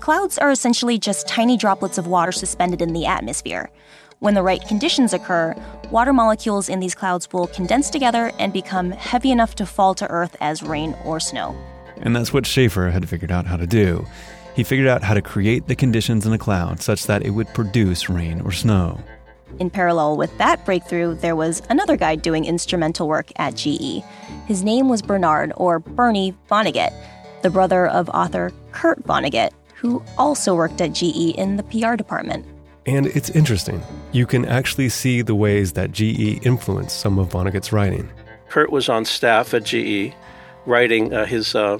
Clouds 0.05 0.37
are 0.37 0.51
essentially 0.51 0.99
just 0.99 1.27
tiny 1.27 1.57
droplets 1.57 1.97
of 1.97 2.05
water 2.05 2.31
suspended 2.31 2.79
in 2.79 2.93
the 2.93 3.07
atmosphere. 3.07 3.71
When 4.19 4.35
the 4.35 4.43
right 4.43 4.61
conditions 4.67 5.13
occur, 5.13 5.55
water 5.89 6.13
molecules 6.13 6.69
in 6.69 6.79
these 6.79 6.93
clouds 6.93 7.27
will 7.33 7.47
condense 7.47 7.89
together 7.89 8.31
and 8.37 8.53
become 8.53 8.91
heavy 8.91 9.31
enough 9.31 9.55
to 9.55 9.65
fall 9.65 9.95
to 9.95 10.07
Earth 10.11 10.35
as 10.39 10.61
rain 10.61 10.95
or 11.05 11.19
snow. 11.19 11.57
And 11.97 12.15
that's 12.15 12.31
what 12.31 12.45
Schaefer 12.45 12.91
had 12.91 13.09
figured 13.09 13.31
out 13.31 13.47
how 13.47 13.57
to 13.57 13.65
do. 13.65 14.05
He 14.55 14.63
figured 14.63 14.87
out 14.87 15.01
how 15.01 15.15
to 15.15 15.23
create 15.23 15.67
the 15.67 15.75
conditions 15.75 16.27
in 16.27 16.33
a 16.33 16.37
cloud 16.37 16.83
such 16.83 17.07
that 17.07 17.25
it 17.25 17.31
would 17.31 17.47
produce 17.55 18.07
rain 18.07 18.41
or 18.41 18.51
snow. 18.51 18.99
In 19.57 19.71
parallel 19.71 20.17
with 20.17 20.37
that 20.37 20.63
breakthrough, 20.65 21.15
there 21.15 21.35
was 21.35 21.63
another 21.71 21.97
guy 21.97 22.15
doing 22.15 22.45
instrumental 22.45 23.07
work 23.07 23.31
at 23.37 23.55
GE. 23.55 24.03
His 24.45 24.63
name 24.63 24.87
was 24.87 25.01
Bernard, 25.01 25.51
or 25.57 25.79
Bernie 25.79 26.35
Vonnegut, 26.47 26.93
the 27.41 27.49
brother 27.49 27.87
of 27.87 28.07
author 28.09 28.51
Kurt 28.71 29.01
Vonnegut, 29.01 29.49
who 29.75 30.03
also 30.17 30.55
worked 30.55 30.81
at 30.81 30.93
GE 30.93 31.35
in 31.37 31.57
the 31.57 31.63
PR 31.63 31.95
department. 31.95 32.45
And 32.85 33.07
it's 33.07 33.29
interesting. 33.31 33.81
You 34.11 34.25
can 34.25 34.45
actually 34.45 34.89
see 34.89 35.21
the 35.21 35.35
ways 35.35 35.73
that 35.73 35.91
GE 35.91 36.45
influenced 36.45 36.99
some 36.99 37.17
of 37.17 37.29
Vonnegut's 37.29 37.71
writing. 37.71 38.09
Kurt 38.49 38.71
was 38.71 38.89
on 38.89 39.05
staff 39.05 39.53
at 39.53 39.63
GE 39.63 40.13
writing 40.65 41.13
uh, 41.13 41.25
his 41.25 41.55
uh, 41.55 41.79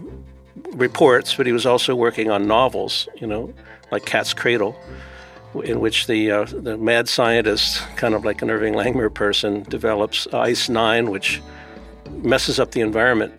reports, 0.73 1.35
but 1.35 1.45
he 1.45 1.51
was 1.51 1.65
also 1.65 1.95
working 1.95 2.31
on 2.31 2.47
novels, 2.47 3.07
you 3.15 3.27
know, 3.27 3.53
like 3.91 4.05
Cat's 4.05 4.33
Cradle 4.33 4.75
in 5.63 5.79
which 5.79 6.07
the 6.07 6.31
uh, 6.31 6.45
the 6.45 6.77
mad 6.77 7.07
scientist, 7.07 7.81
kind 7.95 8.13
of 8.13 8.25
like 8.25 8.41
an 8.41 8.49
Irving 8.49 8.73
Langmuir 8.73 9.13
person, 9.13 9.63
develops 9.63 10.27
Ice 10.33 10.69
Nine, 10.69 11.09
which 11.09 11.41
messes 12.11 12.59
up 12.59 12.71
the 12.71 12.81
environment. 12.81 13.33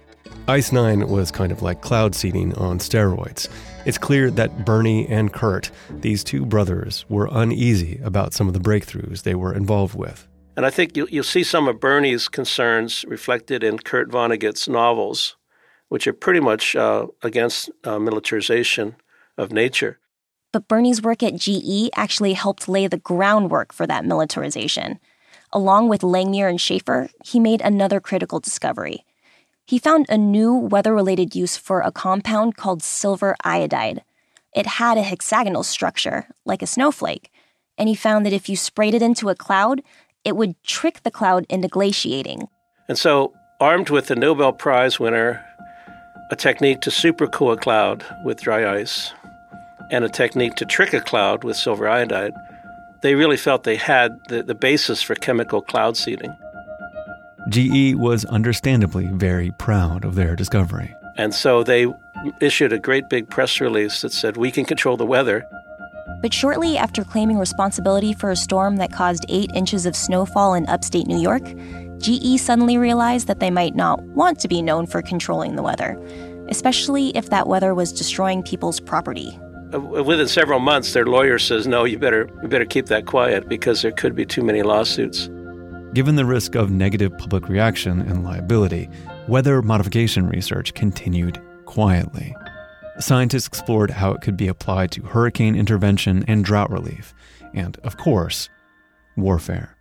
Ice 0.49 0.73
Nine 0.73 1.09
was 1.09 1.31
kind 1.31 1.53
of 1.53 1.63
like 1.63 1.83
cloud 1.83 2.15
seeding 2.15 2.55
on 2.55 2.79
steroids. 2.79 3.49
It's 3.87 3.99
clear 3.99 4.33
that 4.33 4.65
Bernie 4.65 5.07
and 5.07 5.33
Kurt, 5.33 5.71
these 6.01 6.25
two 6.25 6.45
brothers, 6.45 7.05
were 7.09 7.29
uneasy 7.31 8.01
about 8.03 8.35
some 8.35 8.49
of 8.49 8.53
the 8.53 8.59
breakthroughs 8.59 9.23
they 9.23 9.37
were 9.37 9.55
involved 9.55 9.95
with. 9.95 10.27
And 10.57 10.67
I 10.67 10.71
think 10.71 10.97
you'll, 10.97 11.09
you'll 11.09 11.23
see 11.23 11.45
some 11.45 11.69
of 11.69 11.79
Bernie's 11.79 12.27
concerns 12.27 13.05
reflected 13.07 13.63
in 13.63 13.79
Kurt 13.79 14.11
Vonnegut's 14.11 14.67
novels, 14.67 15.37
which 15.89 16.09
are 16.09 16.13
pretty 16.13 16.41
much 16.41 16.75
uh, 16.75 17.07
against 17.23 17.71
uh, 17.85 18.01
militarization 18.01 18.97
of 19.39 19.53
nature. 19.53 20.01
But 20.53 20.67
Bernie's 20.67 21.01
work 21.01 21.23
at 21.23 21.37
GE 21.37 21.91
actually 21.95 22.33
helped 22.33 22.69
lay 22.69 22.89
the 22.89 22.99
groundwork 22.99 23.73
for 23.73 23.87
that 23.87 24.05
militarization. 24.05 24.99
Along 25.53 25.89
with 25.89 26.01
Langmuir 26.01 26.51
and 26.51 26.61
Schaefer, 26.61 27.09
he 27.25 27.39
made 27.39 27.61
another 27.61 28.01
critical 28.01 28.41
discovery. 28.41 29.05
He 29.69 29.81
found 29.81 30.07
a 30.09 30.17
new 30.17 30.55
weather 30.55 30.95
related 30.95 31.35
use 31.35 31.57
for 31.57 31.81
a 31.81 31.91
compound 31.91 32.57
called 32.57 32.85
silver 32.85 33.35
iodide. 33.43 34.05
It 34.55 34.67
had 34.67 34.97
a 34.97 35.03
hexagonal 35.03 35.65
structure, 35.65 36.29
like 36.45 36.63
a 36.63 36.69
snowflake, 36.69 37.33
and 37.77 37.89
he 37.89 37.97
found 37.97 38.25
that 38.25 38.33
if 38.33 38.49
you 38.49 38.57
sprayed 38.57 38.95
it 38.95 39.03
into 39.03 39.29
a 39.29 39.35
cloud, 39.35 39.83
it 40.25 40.37
would 40.37 40.55
trick 40.63 41.03
the 41.03 41.11
cloud 41.11 41.47
into 41.49 41.67
glaciating. 41.67 42.47
And 42.89 42.97
so, 42.97 43.35
armed 43.59 43.91
with 43.91 44.07
the 44.07 44.15
Nobel 44.15 44.53
Prize 44.53 45.01
winner, 45.01 45.45
a 46.31 46.37
technique 46.37 46.81
to 46.83 46.91
supercool 46.91 47.53
a 47.53 47.57
cloud 47.57 48.05
with 48.25 48.43
dry 48.43 48.73
ice, 48.73 49.13
and 49.91 50.05
a 50.05 50.09
technique 50.09 50.55
to 50.57 50.65
trick 50.65 50.95
a 50.95 51.01
cloud 51.01 51.43
with 51.43 51.57
silver 51.57 51.89
iodide, 51.89 52.33
they 53.03 53.17
really 53.17 53.37
felt 53.37 53.65
they 53.65 53.77
had 53.77 54.17
the, 54.29 54.45
the 54.45 54.55
basis 54.55 55.03
for 55.03 55.17
chemical 55.17 55.61
cloud 55.61 55.97
seeding. 55.97 56.37
GE 57.49 57.95
was 57.95 58.25
understandably 58.25 59.07
very 59.07 59.53
proud 59.53 60.05
of 60.05 60.17
their 60.17 60.35
discovery. 60.35 60.95
And 61.17 61.35
so 61.35 61.63
they 61.63 61.87
issued 62.41 62.73
a 62.73 62.79
great 62.79 63.09
big 63.09 63.31
press 63.31 63.61
release 63.61 64.03
that 64.03 64.13
said, 64.13 64.37
We 64.37 64.51
can 64.51 64.65
control 64.65 64.97
the 64.97 65.07
weather. 65.07 65.47
But 66.23 66.35
shortly 66.35 66.77
after 66.77 67.05
claiming 67.05 67.39
responsibility 67.39 68.13
for 68.13 68.31
a 68.31 68.37
storm 68.37 68.77
that 68.77 68.93
caused 68.93 69.25
eight 69.29 69.51
inches 69.55 69.87
of 69.87 69.95
snowfall 69.95 70.55
in 70.55 70.69
upstate 70.69 71.07
New 71.07 71.21
York, 71.21 71.45
GE 71.99 72.41
suddenly 72.41 72.79
realized 72.79 73.27
that 73.29 73.41
they 73.41 73.51
might 73.51 73.75
not 73.75 74.03
want 74.03 74.41
to 74.41 74.49
be 74.49 74.61
known 74.61 74.87
for 74.87 75.01
controlling 75.03 75.57
the 75.57 75.63
weather, 75.63 75.99
especially 76.49 77.17
if 77.17 77.31
that 77.31 77.47
weather 77.47 77.75
was 77.75 77.93
destroying 77.93 78.43
people's 78.43 78.81
property. 78.81 79.39
Uh, 79.75 79.81
within 79.81 80.29
several 80.29 80.61
months, 80.61 80.93
their 80.93 81.07
lawyer 81.07 81.39
says, 81.39 81.67
"No, 81.67 81.85
you 81.85 81.99
better 81.99 82.29
you 82.43 82.49
better 82.49 82.65
keep 82.65 82.87
that 82.87 83.07
quiet 83.07 83.49
because 83.49 83.83
there 83.83 83.93
could 83.93 84.15
be 84.15 84.25
too 84.25 84.43
many 84.43 84.63
lawsuits." 84.63 85.29
Given 85.97 86.17
the 86.17 86.27
risk 86.27 86.55
of 86.57 86.71
negative 86.71 87.17
public 87.17 87.49
reaction 87.49 88.03
and 88.03 88.23
liability, 88.23 88.91
weather 89.29 89.63
modification 89.63 90.29
research 90.29 90.75
continued 90.75 91.41
quietly. 91.65 92.37
Scientists 92.99 93.47
explored 93.47 93.91
how 93.93 94.13
it 94.13 94.21
could 94.21 94.37
be 94.37 94.47
applied 94.47 94.91
to 94.91 95.01
hurricane 95.01 95.57
intervention 95.57 96.23
and 96.29 96.45
drought 96.45 96.71
relief, 96.71 97.15
and, 97.55 97.79
of 97.79 97.97
course, 97.97 98.51
warfare. 99.17 99.75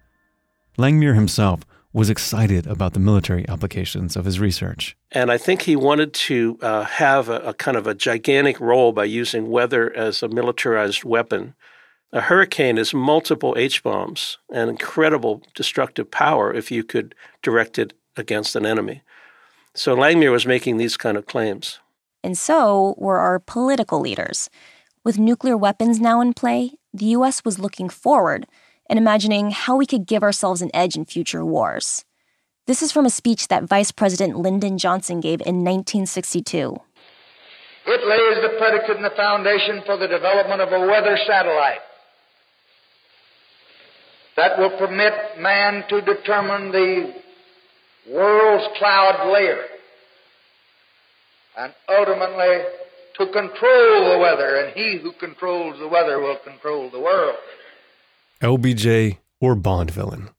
Langmuir 0.77 1.15
himself 1.15 1.65
was 1.91 2.09
excited 2.09 2.65
about 2.65 2.93
the 2.93 3.01
military 3.01 3.45
applications 3.49 4.15
of 4.15 4.23
his 4.23 4.39
research. 4.39 4.95
And 5.11 5.29
I 5.29 5.37
think 5.37 5.63
he 5.63 5.75
wanted 5.75 6.13
to 6.13 6.57
uh, 6.61 6.83
have 6.85 7.27
a, 7.27 7.39
a, 7.39 7.53
kind 7.53 7.75
of 7.75 7.87
a 7.87 7.93
gigantic 7.93 8.61
role 8.61 8.93
by 8.93 9.03
using 9.03 9.49
weather 9.49 9.93
as 9.93 10.23
a 10.23 10.29
militarized 10.29 11.03
weapon. 11.03 11.55
A 12.11 12.21
hurricane 12.21 12.77
is 12.77 12.93
multiple 12.93 13.55
H 13.57 13.83
bombs 13.83 14.37
and 14.51 14.69
incredible 14.69 15.41
destructive 15.53 16.09
power 16.09 16.53
if 16.53 16.71
you 16.71 16.83
could 16.83 17.15
direct 17.41 17.77
it 17.77 17.93
against 18.15 18.55
an 18.55 18.65
enemy. 18.65 19.01
So 19.73 19.95
Langmuir 19.95 20.31
was 20.31 20.45
making 20.45 20.77
these 20.77 20.97
kind 20.97 21.17
of 21.17 21.25
claims. 21.25 21.79
And 22.23 22.37
so 22.37 22.95
were 22.97 23.19
our 23.19 23.39
political 23.39 23.99
leaders. 23.99 24.49
With 25.03 25.19
nuclear 25.19 25.57
weapons 25.57 25.99
now 25.99 26.21
in 26.21 26.33
play, 26.33 26.71
the 26.93 27.05
U.S. 27.17 27.43
was 27.43 27.59
looking 27.59 27.89
forward 27.89 28.47
and 28.89 28.97
imagining 28.97 29.51
how 29.51 29.75
we 29.75 29.85
could 29.85 30.07
give 30.07 30.23
ourselves 30.23 30.61
an 30.61 30.71
edge 30.73 30.95
in 30.95 31.05
future 31.05 31.45
wars. 31.45 32.05
This 32.65 32.81
is 32.81 32.91
from 32.91 33.05
a 33.05 33.09
speech 33.09 33.49
that 33.49 33.65
Vice 33.65 33.91
President 33.91 34.37
Lyndon 34.37 34.77
Johnson 34.77 35.19
gave 35.19 35.41
in 35.41 35.65
1962. 35.65 36.77
It 37.87 38.07
lays 38.07 38.41
the 38.41 38.57
predicate 38.57 38.95
and 38.95 39.05
the 39.05 39.15
foundation 39.15 39.83
for 39.85 39.97
the 39.97 40.07
development 40.07 40.61
of 40.61 40.71
a 40.71 40.87
weather 40.87 41.17
satellite 41.27 41.81
that 44.35 44.57
will 44.57 44.77
permit 44.77 45.13
man 45.39 45.83
to 45.89 46.01
determine 46.01 46.71
the 46.71 47.13
world's 48.11 48.67
cloud 48.77 49.31
layer 49.31 49.61
and 51.57 51.73
ultimately 51.89 52.63
to 53.17 53.25
control 53.27 54.11
the 54.11 54.17
weather, 54.19 54.57
and 54.57 54.73
he 54.75 54.97
who 54.97 55.13
controls 55.13 55.79
the 55.79 55.87
weather 55.87 56.19
will 56.19 56.37
control 56.43 56.89
the 56.89 56.99
world. 56.99 57.37
LBJ, 58.41 59.17
or 59.39 59.55
Bond 59.55 59.89
villain. 59.91 60.29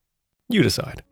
You 0.48 0.62
decide. 0.62 1.02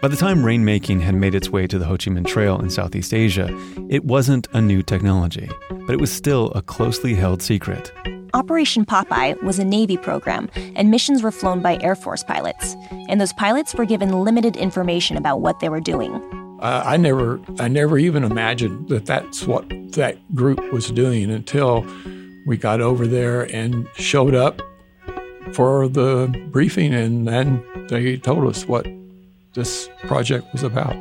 By 0.00 0.08
the 0.08 0.16
time 0.16 0.44
rainmaking 0.44 1.00
had 1.00 1.16
made 1.16 1.34
its 1.34 1.50
way 1.50 1.66
to 1.66 1.78
the 1.78 1.86
Ho 1.86 1.96
Chi 1.96 2.10
Minh 2.10 2.26
Trail 2.26 2.60
in 2.60 2.70
Southeast 2.70 3.12
Asia, 3.12 3.48
it 3.90 4.04
wasn't 4.04 4.46
a 4.52 4.60
new 4.60 4.82
technology, 4.82 5.48
but 5.68 5.90
it 5.90 6.00
was 6.00 6.12
still 6.12 6.52
a 6.52 6.62
closely 6.62 7.14
held 7.14 7.42
secret. 7.42 7.90
Operation 8.34 8.84
Popeye 8.84 9.40
was 9.42 9.58
a 9.58 9.64
Navy 9.64 9.96
program, 9.96 10.50
and 10.74 10.90
missions 10.90 11.22
were 11.22 11.30
flown 11.30 11.60
by 11.60 11.78
Air 11.80 11.94
Force 11.94 12.22
pilots. 12.22 12.76
And 13.08 13.20
those 13.20 13.32
pilots 13.32 13.74
were 13.74 13.84
given 13.84 14.24
limited 14.24 14.56
information 14.56 15.16
about 15.16 15.40
what 15.40 15.60
they 15.60 15.68
were 15.68 15.80
doing. 15.80 16.14
Uh, 16.60 16.82
I 16.84 16.96
never, 16.96 17.40
I 17.58 17.68
never 17.68 17.98
even 17.98 18.24
imagined 18.24 18.88
that 18.88 19.06
that's 19.06 19.46
what 19.46 19.68
that 19.92 20.16
group 20.34 20.72
was 20.72 20.90
doing 20.90 21.30
until 21.30 21.86
we 22.46 22.56
got 22.56 22.80
over 22.80 23.06
there 23.06 23.42
and 23.54 23.88
showed 23.94 24.34
up 24.34 24.60
for 25.52 25.88
the 25.88 26.34
briefing, 26.50 26.94
and 26.94 27.28
then 27.28 27.64
they 27.88 28.16
told 28.16 28.46
us 28.46 28.66
what 28.66 28.86
this 29.54 29.88
project 30.02 30.46
was 30.52 30.62
about. 30.62 30.96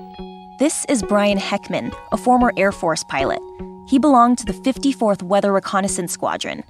This 0.60 0.86
is 0.88 1.04
Brian 1.04 1.38
Heckman, 1.38 1.94
a 2.12 2.18
former 2.18 2.54
Air 2.58 2.72
Force 2.72 3.04
pilot. 3.04 3.40
He 3.88 4.00
belonged 4.00 4.40
to 4.40 4.46
the 4.46 4.54
54th 4.54 5.22
Weather 5.22 5.54
Reconnaissance 5.54 6.12
Squadron. 6.12 6.64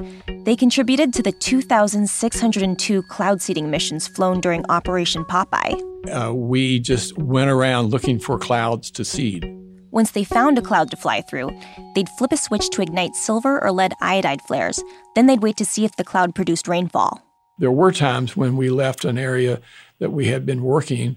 They 0.43 0.55
contributed 0.55 1.13
to 1.13 1.23
the 1.23 1.31
2,602 1.31 3.03
cloud 3.03 3.41
seeding 3.41 3.71
missions 3.71 4.05
flown 4.07 4.41
during 4.41 4.65
Operation 4.69 5.23
Popeye. 5.23 5.81
Uh, 6.09 6.33
we 6.33 6.79
just 6.79 7.17
went 7.17 7.49
around 7.49 7.89
looking 7.89 8.19
for 8.19 8.37
clouds 8.37 8.91
to 8.91 9.05
seed. 9.05 9.49
Once 9.91 10.11
they 10.11 10.25
found 10.25 10.57
a 10.57 10.61
cloud 10.61 10.91
to 10.91 10.97
fly 10.97 11.21
through, 11.21 11.49
they'd 11.95 12.09
flip 12.09 12.33
a 12.33 12.37
switch 12.37 12.69
to 12.69 12.81
ignite 12.81 13.15
silver 13.15 13.63
or 13.63 13.71
lead 13.71 13.93
iodide 14.01 14.41
flares. 14.41 14.83
Then 15.15 15.25
they'd 15.25 15.41
wait 15.41 15.55
to 15.55 15.65
see 15.65 15.85
if 15.85 15.95
the 15.95 16.03
cloud 16.03 16.35
produced 16.35 16.67
rainfall. 16.67 17.21
There 17.59 17.71
were 17.71 17.93
times 17.93 18.35
when 18.35 18.57
we 18.57 18.69
left 18.69 19.05
an 19.05 19.17
area 19.17 19.61
that 19.99 20.11
we 20.11 20.27
had 20.27 20.45
been 20.45 20.63
working, 20.63 21.15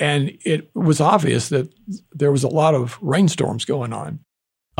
and 0.00 0.36
it 0.44 0.68
was 0.74 1.00
obvious 1.00 1.48
that 1.50 1.72
there 2.12 2.32
was 2.32 2.42
a 2.42 2.48
lot 2.48 2.74
of 2.74 2.98
rainstorms 3.00 3.64
going 3.64 3.92
on. 3.92 4.18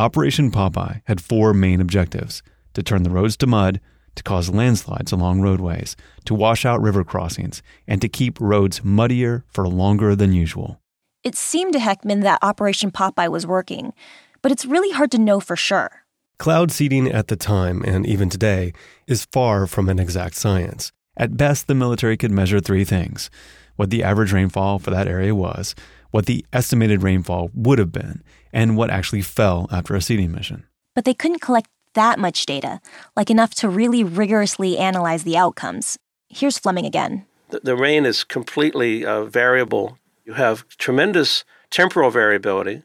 Operation 0.00 0.50
Popeye 0.50 1.02
had 1.04 1.20
four 1.20 1.52
main 1.52 1.78
objectives 1.78 2.42
to 2.72 2.82
turn 2.82 3.02
the 3.02 3.10
roads 3.10 3.36
to 3.36 3.46
mud, 3.46 3.82
to 4.14 4.22
cause 4.22 4.48
landslides 4.48 5.12
along 5.12 5.42
roadways, 5.42 5.94
to 6.24 6.34
wash 6.34 6.64
out 6.64 6.80
river 6.80 7.04
crossings, 7.04 7.62
and 7.86 8.00
to 8.00 8.08
keep 8.08 8.40
roads 8.40 8.82
muddier 8.82 9.44
for 9.48 9.68
longer 9.68 10.16
than 10.16 10.32
usual. 10.32 10.80
It 11.22 11.34
seemed 11.34 11.74
to 11.74 11.78
Heckman 11.78 12.22
that 12.22 12.38
Operation 12.40 12.90
Popeye 12.90 13.30
was 13.30 13.46
working, 13.46 13.92
but 14.40 14.50
it's 14.50 14.64
really 14.64 14.90
hard 14.90 15.10
to 15.10 15.18
know 15.18 15.38
for 15.38 15.54
sure. 15.54 15.90
Cloud 16.38 16.70
seeding 16.72 17.06
at 17.06 17.26
the 17.26 17.36
time, 17.36 17.82
and 17.82 18.06
even 18.06 18.30
today, 18.30 18.72
is 19.06 19.26
far 19.26 19.66
from 19.66 19.90
an 19.90 19.98
exact 19.98 20.34
science. 20.34 20.92
At 21.18 21.36
best, 21.36 21.66
the 21.66 21.74
military 21.74 22.16
could 22.16 22.30
measure 22.30 22.60
three 22.60 22.84
things 22.84 23.28
what 23.76 23.90
the 23.90 24.02
average 24.02 24.32
rainfall 24.32 24.78
for 24.78 24.90
that 24.90 25.08
area 25.08 25.34
was, 25.34 25.74
what 26.10 26.26
the 26.26 26.44
estimated 26.52 27.02
rainfall 27.02 27.50
would 27.54 27.78
have 27.78 27.92
been, 27.92 28.22
and 28.52 28.76
what 28.76 28.90
actually 28.90 29.22
fell 29.22 29.68
after 29.70 29.94
a 29.94 30.00
seeding 30.00 30.32
mission. 30.32 30.64
But 30.94 31.04
they 31.04 31.14
couldn't 31.14 31.40
collect 31.40 31.68
that 31.94 32.18
much 32.18 32.46
data, 32.46 32.80
like 33.16 33.30
enough 33.30 33.54
to 33.56 33.68
really 33.68 34.04
rigorously 34.04 34.78
analyze 34.78 35.24
the 35.24 35.36
outcomes. 35.36 35.98
Here's 36.28 36.58
Fleming 36.58 36.86
again. 36.86 37.26
The, 37.50 37.60
the 37.60 37.76
rain 37.76 38.06
is 38.06 38.24
completely 38.24 39.04
uh, 39.04 39.24
variable. 39.24 39.98
You 40.24 40.34
have 40.34 40.66
tremendous 40.78 41.44
temporal 41.70 42.10
variability, 42.10 42.82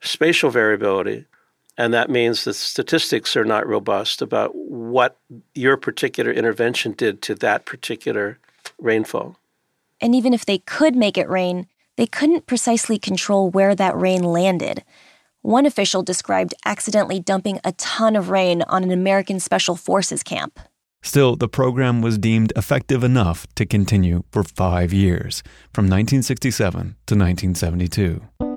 spatial 0.00 0.50
variability, 0.50 1.26
and 1.76 1.92
that 1.92 2.08
means 2.08 2.44
the 2.44 2.54
statistics 2.54 3.36
are 3.36 3.44
not 3.44 3.66
robust 3.66 4.22
about 4.22 4.54
what 4.54 5.18
your 5.54 5.76
particular 5.76 6.30
intervention 6.30 6.92
did 6.92 7.20
to 7.22 7.34
that 7.36 7.66
particular 7.66 8.38
rainfall. 8.78 9.36
And 10.00 10.14
even 10.14 10.32
if 10.32 10.46
they 10.46 10.58
could 10.58 10.96
make 10.96 11.18
it 11.18 11.28
rain, 11.28 11.66
they 11.96 12.06
couldn't 12.06 12.46
precisely 12.46 12.98
control 12.98 13.50
where 13.50 13.74
that 13.74 13.96
rain 13.96 14.22
landed. 14.22 14.84
One 15.42 15.66
official 15.66 16.02
described 16.02 16.54
accidentally 16.64 17.20
dumping 17.20 17.60
a 17.64 17.72
ton 17.72 18.16
of 18.16 18.30
rain 18.30 18.62
on 18.62 18.82
an 18.82 18.90
American 18.90 19.40
Special 19.40 19.76
Forces 19.76 20.22
camp. 20.22 20.58
Still, 21.02 21.36
the 21.36 21.48
program 21.48 22.02
was 22.02 22.18
deemed 22.18 22.52
effective 22.56 23.04
enough 23.04 23.46
to 23.54 23.64
continue 23.64 24.24
for 24.32 24.42
five 24.42 24.92
years, 24.92 25.42
from 25.72 25.84
1967 25.84 26.96
to 27.06 27.14
1972. 27.14 28.55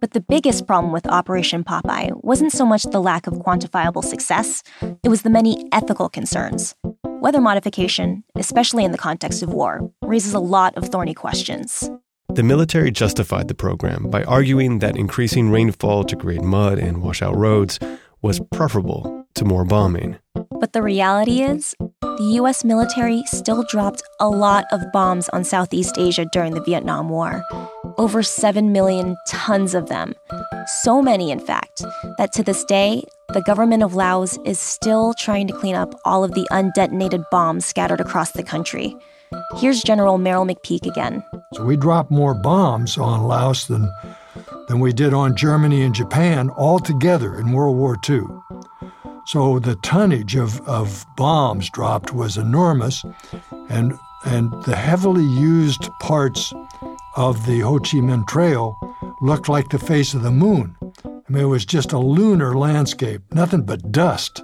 But 0.00 0.12
the 0.12 0.20
biggest 0.20 0.66
problem 0.66 0.92
with 0.92 1.06
Operation 1.08 1.64
Popeye 1.64 2.12
wasn't 2.22 2.52
so 2.52 2.64
much 2.64 2.84
the 2.84 3.00
lack 3.00 3.26
of 3.26 3.34
quantifiable 3.34 4.04
success, 4.04 4.62
it 5.02 5.08
was 5.08 5.22
the 5.22 5.30
many 5.30 5.68
ethical 5.72 6.08
concerns. 6.08 6.74
Weather 7.04 7.40
modification, 7.40 8.22
especially 8.36 8.84
in 8.84 8.92
the 8.92 8.98
context 8.98 9.42
of 9.42 9.52
war, 9.52 9.90
raises 10.02 10.34
a 10.34 10.40
lot 10.40 10.76
of 10.76 10.88
thorny 10.88 11.14
questions. 11.14 11.90
The 12.28 12.42
military 12.42 12.90
justified 12.90 13.48
the 13.48 13.54
program 13.54 14.10
by 14.10 14.22
arguing 14.24 14.78
that 14.80 14.96
increasing 14.96 15.50
rainfall 15.50 16.04
to 16.04 16.16
create 16.16 16.42
mud 16.42 16.78
and 16.78 17.02
wash 17.02 17.22
out 17.22 17.36
roads 17.36 17.80
was 18.22 18.40
preferable 18.52 19.26
to 19.34 19.44
more 19.44 19.64
bombing. 19.64 20.18
But 20.60 20.72
the 20.72 20.82
reality 20.82 21.42
is, 21.42 21.74
the 22.02 22.34
US 22.40 22.64
military 22.64 23.22
still 23.26 23.64
dropped 23.68 24.02
a 24.20 24.28
lot 24.28 24.64
of 24.72 24.92
bombs 24.92 25.28
on 25.30 25.44
Southeast 25.44 25.96
Asia 25.98 26.26
during 26.32 26.54
the 26.54 26.62
Vietnam 26.62 27.08
War. 27.08 27.42
Over 27.98 28.22
7 28.22 28.70
million 28.70 29.16
tons 29.26 29.74
of 29.74 29.88
them. 29.88 30.14
So 30.82 31.02
many, 31.02 31.32
in 31.32 31.40
fact, 31.40 31.82
that 32.16 32.32
to 32.34 32.44
this 32.44 32.64
day, 32.64 33.02
the 33.34 33.42
government 33.42 33.82
of 33.82 33.94
Laos 33.94 34.38
is 34.44 34.60
still 34.60 35.14
trying 35.14 35.48
to 35.48 35.52
clean 35.52 35.74
up 35.74 35.98
all 36.04 36.22
of 36.22 36.32
the 36.32 36.46
undetonated 36.52 37.24
bombs 37.32 37.66
scattered 37.66 38.00
across 38.00 38.30
the 38.30 38.44
country. 38.44 38.94
Here's 39.56 39.82
General 39.82 40.16
Merrill 40.16 40.46
McPeak 40.46 40.86
again. 40.86 41.24
So 41.54 41.64
we 41.64 41.76
dropped 41.76 42.12
more 42.12 42.34
bombs 42.34 42.96
on 42.96 43.24
Laos 43.24 43.66
than, 43.66 43.92
than 44.68 44.78
we 44.78 44.92
did 44.92 45.12
on 45.12 45.36
Germany 45.36 45.82
and 45.82 45.92
Japan 45.92 46.50
altogether 46.50 47.36
in 47.36 47.50
World 47.50 47.76
War 47.76 47.96
II. 48.08 48.22
So 49.26 49.58
the 49.58 49.76
tonnage 49.82 50.36
of, 50.36 50.60
of 50.68 51.04
bombs 51.16 51.68
dropped 51.68 52.14
was 52.14 52.36
enormous, 52.36 53.04
and, 53.68 53.92
and 54.24 54.52
the 54.62 54.76
heavily 54.76 55.24
used 55.24 55.90
parts 56.00 56.54
of 57.18 57.44
the 57.46 57.58
Ho 57.58 57.80
Chi 57.80 57.98
Minh 57.98 58.24
Trail 58.28 58.78
looked 59.20 59.48
like 59.48 59.68
the 59.70 59.78
face 59.78 60.14
of 60.14 60.22
the 60.22 60.30
moon. 60.30 60.76
I 61.04 61.08
mean, 61.28 61.42
it 61.42 61.46
was 61.46 61.66
just 61.66 61.90
a 61.90 61.98
lunar 61.98 62.56
landscape, 62.56 63.22
nothing 63.34 63.62
but 63.62 63.90
dust. 63.90 64.40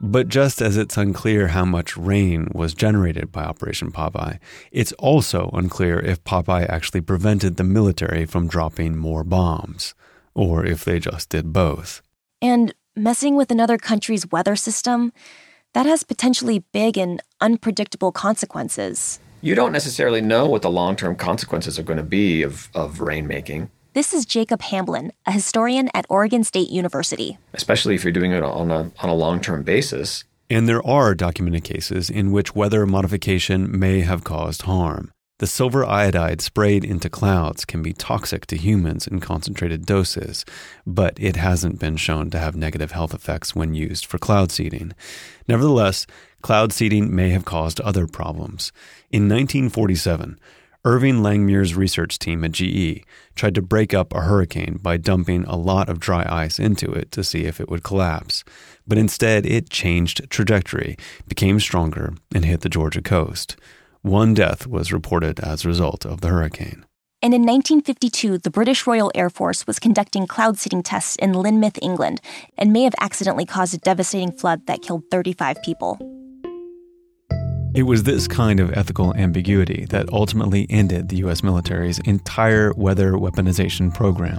But 0.00 0.28
just 0.28 0.62
as 0.62 0.78
it's 0.78 0.96
unclear 0.96 1.48
how 1.48 1.66
much 1.66 1.98
rain 1.98 2.48
was 2.54 2.72
generated 2.72 3.30
by 3.30 3.44
Operation 3.44 3.92
Popeye, 3.92 4.38
it's 4.70 4.92
also 4.92 5.50
unclear 5.52 6.00
if 6.00 6.24
Popeye 6.24 6.66
actually 6.70 7.02
prevented 7.02 7.58
the 7.58 7.64
military 7.64 8.24
from 8.24 8.48
dropping 8.48 8.96
more 8.96 9.24
bombs, 9.24 9.94
or 10.34 10.64
if 10.64 10.86
they 10.86 10.98
just 10.98 11.28
did 11.28 11.52
both. 11.52 12.00
And 12.40 12.74
messing 12.96 13.36
with 13.36 13.50
another 13.50 13.76
country's 13.76 14.26
weather 14.32 14.56
system, 14.56 15.12
that 15.74 15.84
has 15.84 16.02
potentially 16.02 16.60
big 16.72 16.96
and 16.96 17.22
unpredictable 17.42 18.10
consequences. 18.10 19.20
You 19.44 19.56
don't 19.56 19.72
necessarily 19.72 20.20
know 20.20 20.46
what 20.46 20.62
the 20.62 20.70
long 20.70 20.94
term 20.94 21.16
consequences 21.16 21.76
are 21.76 21.82
going 21.82 21.96
to 21.96 22.04
be 22.04 22.42
of, 22.42 22.68
of 22.76 22.98
rainmaking. 22.98 23.70
This 23.92 24.14
is 24.14 24.24
Jacob 24.24 24.62
Hamblin, 24.62 25.12
a 25.26 25.32
historian 25.32 25.90
at 25.94 26.06
Oregon 26.08 26.44
State 26.44 26.70
University. 26.70 27.38
Especially 27.52 27.96
if 27.96 28.04
you're 28.04 28.12
doing 28.12 28.30
it 28.30 28.44
on 28.44 28.70
a, 28.70 28.92
on 29.00 29.08
a 29.08 29.14
long 29.14 29.40
term 29.40 29.64
basis. 29.64 30.22
And 30.48 30.68
there 30.68 30.86
are 30.86 31.16
documented 31.16 31.64
cases 31.64 32.08
in 32.08 32.30
which 32.30 32.54
weather 32.54 32.86
modification 32.86 33.76
may 33.76 34.02
have 34.02 34.22
caused 34.22 34.62
harm. 34.62 35.11
The 35.42 35.48
silver 35.48 35.84
iodide 35.84 36.40
sprayed 36.40 36.84
into 36.84 37.10
clouds 37.10 37.64
can 37.64 37.82
be 37.82 37.92
toxic 37.92 38.46
to 38.46 38.56
humans 38.56 39.08
in 39.08 39.18
concentrated 39.18 39.84
doses, 39.84 40.44
but 40.86 41.18
it 41.18 41.34
hasn't 41.34 41.80
been 41.80 41.96
shown 41.96 42.30
to 42.30 42.38
have 42.38 42.54
negative 42.54 42.92
health 42.92 43.12
effects 43.12 43.52
when 43.52 43.74
used 43.74 44.06
for 44.06 44.18
cloud 44.18 44.52
seeding. 44.52 44.92
Nevertheless, 45.48 46.06
cloud 46.42 46.72
seeding 46.72 47.12
may 47.12 47.30
have 47.30 47.44
caused 47.44 47.80
other 47.80 48.06
problems. 48.06 48.70
In 49.10 49.22
1947, 49.22 50.38
Irving 50.84 51.24
Langmuir's 51.24 51.74
research 51.74 52.20
team 52.20 52.44
at 52.44 52.52
GE 52.52 53.04
tried 53.34 53.56
to 53.56 53.62
break 53.62 53.92
up 53.92 54.14
a 54.14 54.20
hurricane 54.20 54.78
by 54.80 54.96
dumping 54.96 55.42
a 55.46 55.56
lot 55.56 55.88
of 55.88 55.98
dry 55.98 56.24
ice 56.30 56.60
into 56.60 56.92
it 56.92 57.10
to 57.10 57.24
see 57.24 57.46
if 57.46 57.60
it 57.60 57.68
would 57.68 57.82
collapse. 57.82 58.44
But 58.86 58.96
instead, 58.96 59.44
it 59.44 59.70
changed 59.70 60.30
trajectory, 60.30 60.96
became 61.26 61.58
stronger, 61.58 62.14
and 62.32 62.44
hit 62.44 62.60
the 62.60 62.68
Georgia 62.68 63.02
coast. 63.02 63.56
One 64.04 64.34
death 64.34 64.66
was 64.66 64.92
reported 64.92 65.38
as 65.38 65.64
a 65.64 65.68
result 65.68 66.04
of 66.04 66.22
the 66.22 66.28
hurricane. 66.28 66.84
And 67.22 67.32
in 67.32 67.42
1952, 67.42 68.38
the 68.38 68.50
British 68.50 68.84
Royal 68.84 69.12
Air 69.14 69.30
Force 69.30 69.64
was 69.64 69.78
conducting 69.78 70.26
cloud 70.26 70.58
seeding 70.58 70.82
tests 70.82 71.14
in 71.14 71.34
Lynmouth, 71.34 71.78
England, 71.80 72.20
and 72.58 72.72
may 72.72 72.82
have 72.82 72.96
accidentally 73.00 73.44
caused 73.46 73.74
a 73.74 73.78
devastating 73.78 74.32
flood 74.32 74.66
that 74.66 74.82
killed 74.82 75.04
35 75.12 75.62
people. 75.62 75.98
It 77.76 77.84
was 77.84 78.02
this 78.02 78.26
kind 78.26 78.58
of 78.58 78.72
ethical 78.76 79.14
ambiguity 79.14 79.86
that 79.90 80.12
ultimately 80.12 80.66
ended 80.68 81.08
the 81.08 81.18
U.S. 81.18 81.44
military's 81.44 82.00
entire 82.00 82.72
weather 82.72 83.12
weaponization 83.12 83.94
program. 83.94 84.38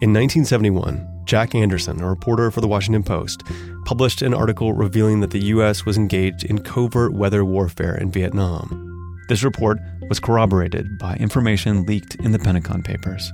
In 0.00 0.12
1971, 0.12 1.19
Jack 1.30 1.54
Anderson, 1.54 2.00
a 2.00 2.08
reporter 2.08 2.50
for 2.50 2.60
the 2.60 2.66
Washington 2.66 3.04
Post, 3.04 3.44
published 3.84 4.20
an 4.20 4.34
article 4.34 4.72
revealing 4.72 5.20
that 5.20 5.30
the 5.30 5.44
U.S. 5.54 5.86
was 5.86 5.96
engaged 5.96 6.42
in 6.42 6.58
covert 6.58 7.12
weather 7.12 7.44
warfare 7.44 7.96
in 7.96 8.10
Vietnam. 8.10 9.16
This 9.28 9.44
report 9.44 9.78
was 10.08 10.18
corroborated 10.18 10.98
by 10.98 11.14
information 11.18 11.86
leaked 11.86 12.16
in 12.16 12.32
the 12.32 12.40
Pentagon 12.40 12.82
Papers. 12.82 13.32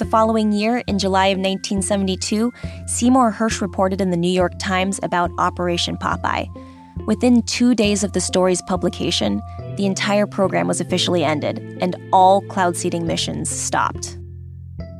The 0.00 0.08
following 0.10 0.52
year, 0.52 0.82
in 0.86 0.98
July 0.98 1.28
of 1.28 1.38
1972, 1.38 2.52
Seymour 2.86 3.32
Hersh 3.32 3.62
reported 3.62 4.02
in 4.02 4.10
the 4.10 4.18
New 4.18 4.28
York 4.28 4.52
Times 4.58 5.00
about 5.02 5.30
Operation 5.38 5.96
Popeye. 5.96 6.46
Within 7.06 7.40
two 7.44 7.74
days 7.74 8.04
of 8.04 8.12
the 8.12 8.20
story's 8.20 8.60
publication, 8.60 9.40
the 9.78 9.86
entire 9.86 10.26
program 10.26 10.68
was 10.68 10.82
officially 10.82 11.24
ended 11.24 11.78
and 11.80 11.96
all 12.12 12.42
cloud 12.42 12.76
seeding 12.76 13.06
missions 13.06 13.48
stopped. 13.48 14.19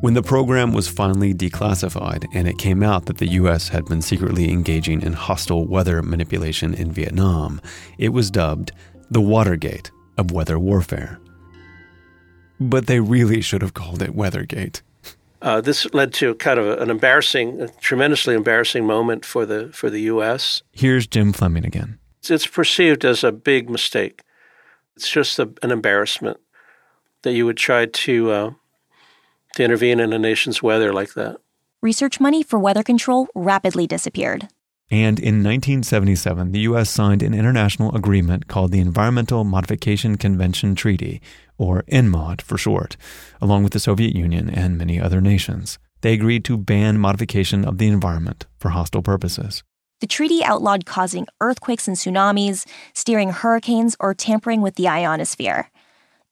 When 0.01 0.15
the 0.15 0.23
program 0.23 0.73
was 0.73 0.89
finally 0.89 1.35
declassified 1.35 2.25
and 2.33 2.49
it 2.49 2.57
came 2.57 2.83
out 2.83 3.05
that 3.05 3.19
the 3.19 3.29
US 3.33 3.69
had 3.69 3.85
been 3.85 4.01
secretly 4.01 4.51
engaging 4.51 5.03
in 5.03 5.13
hostile 5.13 5.67
weather 5.67 6.03
manipulation 6.03 6.73
in 6.73 6.91
Vietnam, 6.91 7.61
it 7.99 8.09
was 8.09 8.31
dubbed 8.31 8.73
the 9.11 9.21
Watergate 9.21 9.91
of 10.17 10.31
weather 10.31 10.59
warfare. 10.59 11.21
But 12.59 12.87
they 12.87 12.99
really 12.99 13.43
should 13.43 13.61
have 13.61 13.75
called 13.75 14.01
it 14.01 14.17
Weathergate. 14.17 14.81
Uh, 15.43 15.61
this 15.61 15.87
led 15.93 16.15
to 16.15 16.35
kind 16.37 16.59
of 16.59 16.81
an 16.81 16.89
embarrassing, 16.89 17.61
a 17.61 17.69
tremendously 17.69 18.35
embarrassing 18.35 18.87
moment 18.87 19.27
for 19.27 19.45
the 19.45 19.69
for 19.73 19.91
the 19.91 20.03
U.S. 20.03 20.63
Here's 20.73 21.07
Jim 21.07 21.33
Fleming 21.35 21.67
again. 21.67 21.99
It's, 22.21 22.31
it's 22.31 22.47
perceived 22.47 23.05
as 23.05 23.23
a 23.23 23.33
big 23.33 23.69
mistake. 23.69 24.23
It's 24.97 25.11
just 25.11 25.39
a, 25.39 25.51
an 25.63 25.71
embarrassment 25.71 26.39
that 27.23 27.33
you 27.33 27.45
would 27.45 27.57
try 27.57 27.87
to 27.87 28.31
uh, 28.31 28.51
to 29.57 29.65
intervene 29.65 30.01
in 30.01 30.13
a 30.13 30.19
nation's 30.19 30.63
weather 30.63 30.93
like 30.93 31.15
that. 31.15 31.39
Research 31.83 32.21
money 32.21 32.43
for 32.43 32.59
weather 32.59 32.83
control 32.83 33.29
rapidly 33.35 33.87
disappeared. 33.87 34.49
And 34.91 35.21
in 35.21 35.37
1977, 35.45 36.51
the 36.51 36.61
U.S. 36.61 36.91
signed 36.91 37.23
an 37.23 37.33
international 37.33 37.95
agreement 37.95 38.49
called 38.49 38.73
the 38.73 38.81
Environmental 38.81 39.45
Modification 39.45 40.17
Convention 40.17 40.75
Treaty, 40.75 41.23
or 41.57 41.85
ENMOD 41.85 42.43
for 42.43 42.59
short, 42.59 42.97
along 43.41 43.63
with 43.63 43.73
the 43.73 43.79
Soviet 43.79 44.17
Union 44.17 44.51
and 44.51 44.77
many 44.77 45.01
other 45.01 45.21
nations. 45.21 45.79
They 46.01 46.13
agreed 46.13 46.45
to 46.47 46.57
ban 46.57 46.99
modification 46.99 47.65
of 47.65 47.79
the 47.79 47.87
environment 47.87 48.47
for 48.59 48.71
hostile 48.71 49.03
purposes. 49.03 49.63
The 50.01 50.07
treaty 50.07 50.43
outlawed 50.43 50.87
causing 50.87 51.27
earthquakes 51.41 51.87
and 51.87 51.97
tsunamis, 51.97 52.67
steering 52.95 53.31
hurricanes, 53.31 53.97
or 54.01 54.15
tampering 54.15 54.61
with 54.61 54.75
the 54.75 54.89
ionosphere. 54.89 55.71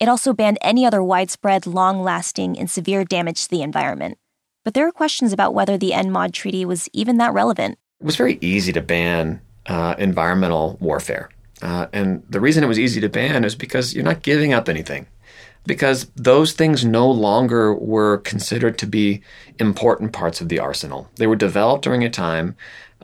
It 0.01 0.09
also 0.09 0.33
banned 0.33 0.59
any 0.61 0.87
other 0.87 1.03
widespread, 1.03 1.67
long 1.67 2.03
lasting, 2.03 2.59
and 2.59 2.71
severe 2.71 3.05
damage 3.05 3.45
to 3.45 3.51
the 3.51 3.63
environment. 3.63 4.19
But 4.65 4.75
there 4.75 4.87
are 4.87 4.93
questions 4.93 5.33
about 5.33 5.55
whether 5.55 5.77
the 5.77 5.93
ENMOD 5.93 6.33
treaty 6.33 6.65
was 6.65 6.89
even 6.93 7.17
that 7.19 7.33
relevant. 7.33 7.79
It 8.01 8.07
was 8.07 8.17
very 8.17 8.39
easy 8.41 8.73
to 8.73 8.81
ban 8.81 9.41
uh, 9.67 9.95
environmental 9.99 10.77
warfare. 10.81 11.31
Uh, 11.61 11.87
and 11.93 12.23
the 12.29 12.41
reason 12.41 12.63
it 12.63 12.69
was 12.69 12.79
easy 12.79 13.01
to 13.01 13.09
ban 13.09 13.45
is 13.45 13.55
because 13.55 13.95
you're 13.95 14.05
not 14.05 14.23
giving 14.23 14.53
up 14.53 14.69
anything. 14.69 15.07
Because 15.67 16.07
those 16.15 16.53
things 16.53 16.85
no 16.85 17.11
longer 17.11 17.75
were 17.75 18.19
considered 18.19 18.79
to 18.79 18.87
be 18.87 19.21
important 19.59 20.13
parts 20.13 20.41
of 20.41 20.49
the 20.49 20.61
arsenal. 20.61 21.09
They 21.17 21.27
were 21.27 21.37
developed 21.37 21.83
during 21.83 22.05
a 22.05 22.11
time 22.11 22.57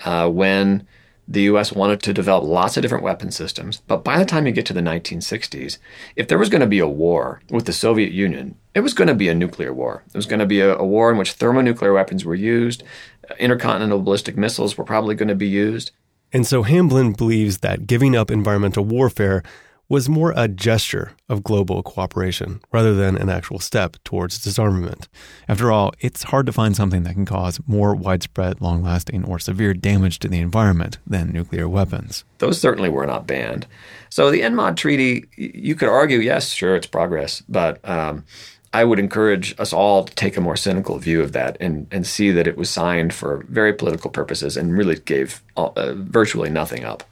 uh, 0.05 0.29
when 0.29 0.87
the 1.27 1.43
US 1.43 1.73
wanted 1.73 2.03
to 2.03 2.13
develop 2.13 2.45
lots 2.45 2.77
of 2.77 2.83
different 2.83 3.05
weapon 3.05 3.31
systems. 3.31 3.83
But 3.87 4.05
by 4.05 4.19
the 4.19 4.25
time 4.25 4.47
you 4.47 4.53
get 4.53 4.67
to 4.67 4.73
the 4.73 4.81
1960s, 4.81 5.79
if 6.17 6.29
there 6.29 6.39
was 6.39 6.49
going 6.49 6.61
to 6.61 6.67
be 6.67 6.79
a 6.79 6.87
war 6.87 7.41
with 7.51 7.65
the 7.67 7.73
Soviet 7.73 8.13
Union, 8.13 8.57
it 8.75 8.81
was 8.81 8.95
going 8.95 9.09
to 9.09 9.15
be 9.15 9.29
a 9.29 9.35
nuclear 9.35 9.73
war. 9.73 10.05
It 10.09 10.17
was 10.17 10.27
going 10.27 10.41
to 10.41 10.47
be 10.47 10.61
a, 10.61 10.77
a 10.77 10.85
war 10.85 11.11
in 11.11 11.17
which 11.17 11.33
thermonuclear 11.33 11.93
weapons 11.93 12.25
were 12.25 12.35
used, 12.35 12.83
uh, 13.31 13.35
intercontinental 13.39 14.03
ballistic 14.03 14.37
missiles 14.37 14.77
were 14.77 14.85
probably 14.85 15.15
going 15.15 15.29
to 15.29 15.35
be 15.35 15.49
used. 15.49 15.93
And 16.33 16.47
so 16.47 16.63
Hamblin 16.63 17.13
believes 17.13 17.59
that 17.59 17.87
giving 17.87 18.17
up 18.17 18.31
environmental 18.31 18.85
warfare 18.85 19.43
was 19.89 20.09
more 20.09 20.33
a 20.37 20.49
gesture 20.49 21.13
of 21.29 21.43
global 21.43 21.83
cooperation 21.83 22.61
rather 22.73 22.95
than 22.95 23.17
an 23.17 23.29
actual 23.29 23.59
step 23.59 23.97
towards 24.05 24.43
disarmament. 24.43 25.09
After 25.49 25.71
all, 25.71 25.93
it's 26.01 26.25
hard 26.25 26.47
to 26.47 26.53
find 26.53 26.75
something 26.75 27.03
that 27.03 27.15
can 27.15 27.27
cause 27.27 27.61
more 27.67 27.95
widespread, 27.95 28.61
long 28.61 28.83
lasting, 28.83 29.25
or 29.25 29.39
severe 29.39 29.75
damage 29.75 30.19
to 30.21 30.29
the 30.29 30.39
environment 30.39 30.99
than 31.07 31.33
nuclear 31.33 31.69
weapons. 31.69 32.25
Those 32.39 32.61
certainly 32.61 32.89
were 32.89 33.07
not 33.07 33.27
banned. 33.27 33.67
So 34.09 34.31
the 34.31 34.43
ENMOD 34.43 34.77
treaty, 34.77 35.25
you 35.37 35.75
could 35.75 35.89
argue, 35.89 36.19
yes, 36.19 36.51
sure, 36.51 36.77
it's 36.77 36.87
progress, 36.87 37.43
but 37.49 37.87
um, 37.89 38.25
I 38.73 38.85
would 38.85 38.99
encourage 38.99 39.55
us 39.61 39.73
all 39.73 40.05
to 40.05 40.15
take 40.15 40.37
a 40.37 40.41
more 40.41 40.57
cynical 40.57 40.99
view 40.99 41.23
of 41.23 41.31
that 41.33 41.57
and, 41.61 41.87
and 41.93 42.05
see 42.05 42.33
that 42.33 42.49
it 42.49 42.57
was 42.57 42.69
signed 42.69 43.15
for 43.15 43.45
very 43.49 43.73
political 43.73 44.11
purposes 44.11 44.57
and 44.57 44.77
really 44.77 44.97
gave 44.97 45.43
all, 45.57 45.73
uh, 45.77 45.95
virtually 45.95 46.51
nothing 46.51 46.85
up. 46.85 47.05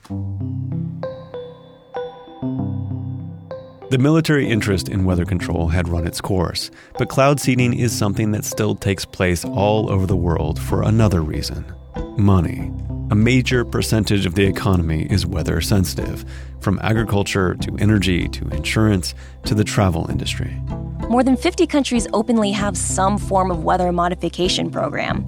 The 3.93 3.99
military 3.99 4.49
interest 4.49 4.89
in 4.89 5.05
weather 5.05 5.23
control 5.23 5.67
had 5.67 5.87
run 5.87 6.07
its 6.07 6.19
course, 6.19 6.71
but 6.97 7.09
cloud 7.09 7.39
seeding 7.39 7.77
is 7.77 7.95
something 7.95 8.31
that 8.31 8.43
still 8.43 8.73
takes 8.73 9.05
place 9.05 9.45
all 9.45 9.91
over 9.91 10.07
the 10.07 10.15
world 10.15 10.59
for 10.59 10.81
another 10.81 11.21
reason 11.21 11.63
money. 12.17 12.71
A 13.11 13.15
major 13.15 13.63
percentage 13.63 14.25
of 14.25 14.33
the 14.33 14.45
economy 14.45 15.05
is 15.11 15.27
weather 15.27 15.61
sensitive, 15.61 16.25
from 16.59 16.79
agriculture 16.81 17.53
to 17.53 17.77
energy 17.77 18.27
to 18.29 18.47
insurance 18.47 19.13
to 19.45 19.53
the 19.53 19.63
travel 19.63 20.09
industry. 20.09 20.59
More 21.07 21.23
than 21.23 21.37
50 21.37 21.67
countries 21.67 22.07
openly 22.13 22.51
have 22.51 22.75
some 22.75 23.19
form 23.19 23.51
of 23.51 23.63
weather 23.63 23.91
modification 23.91 24.71
program. 24.71 25.23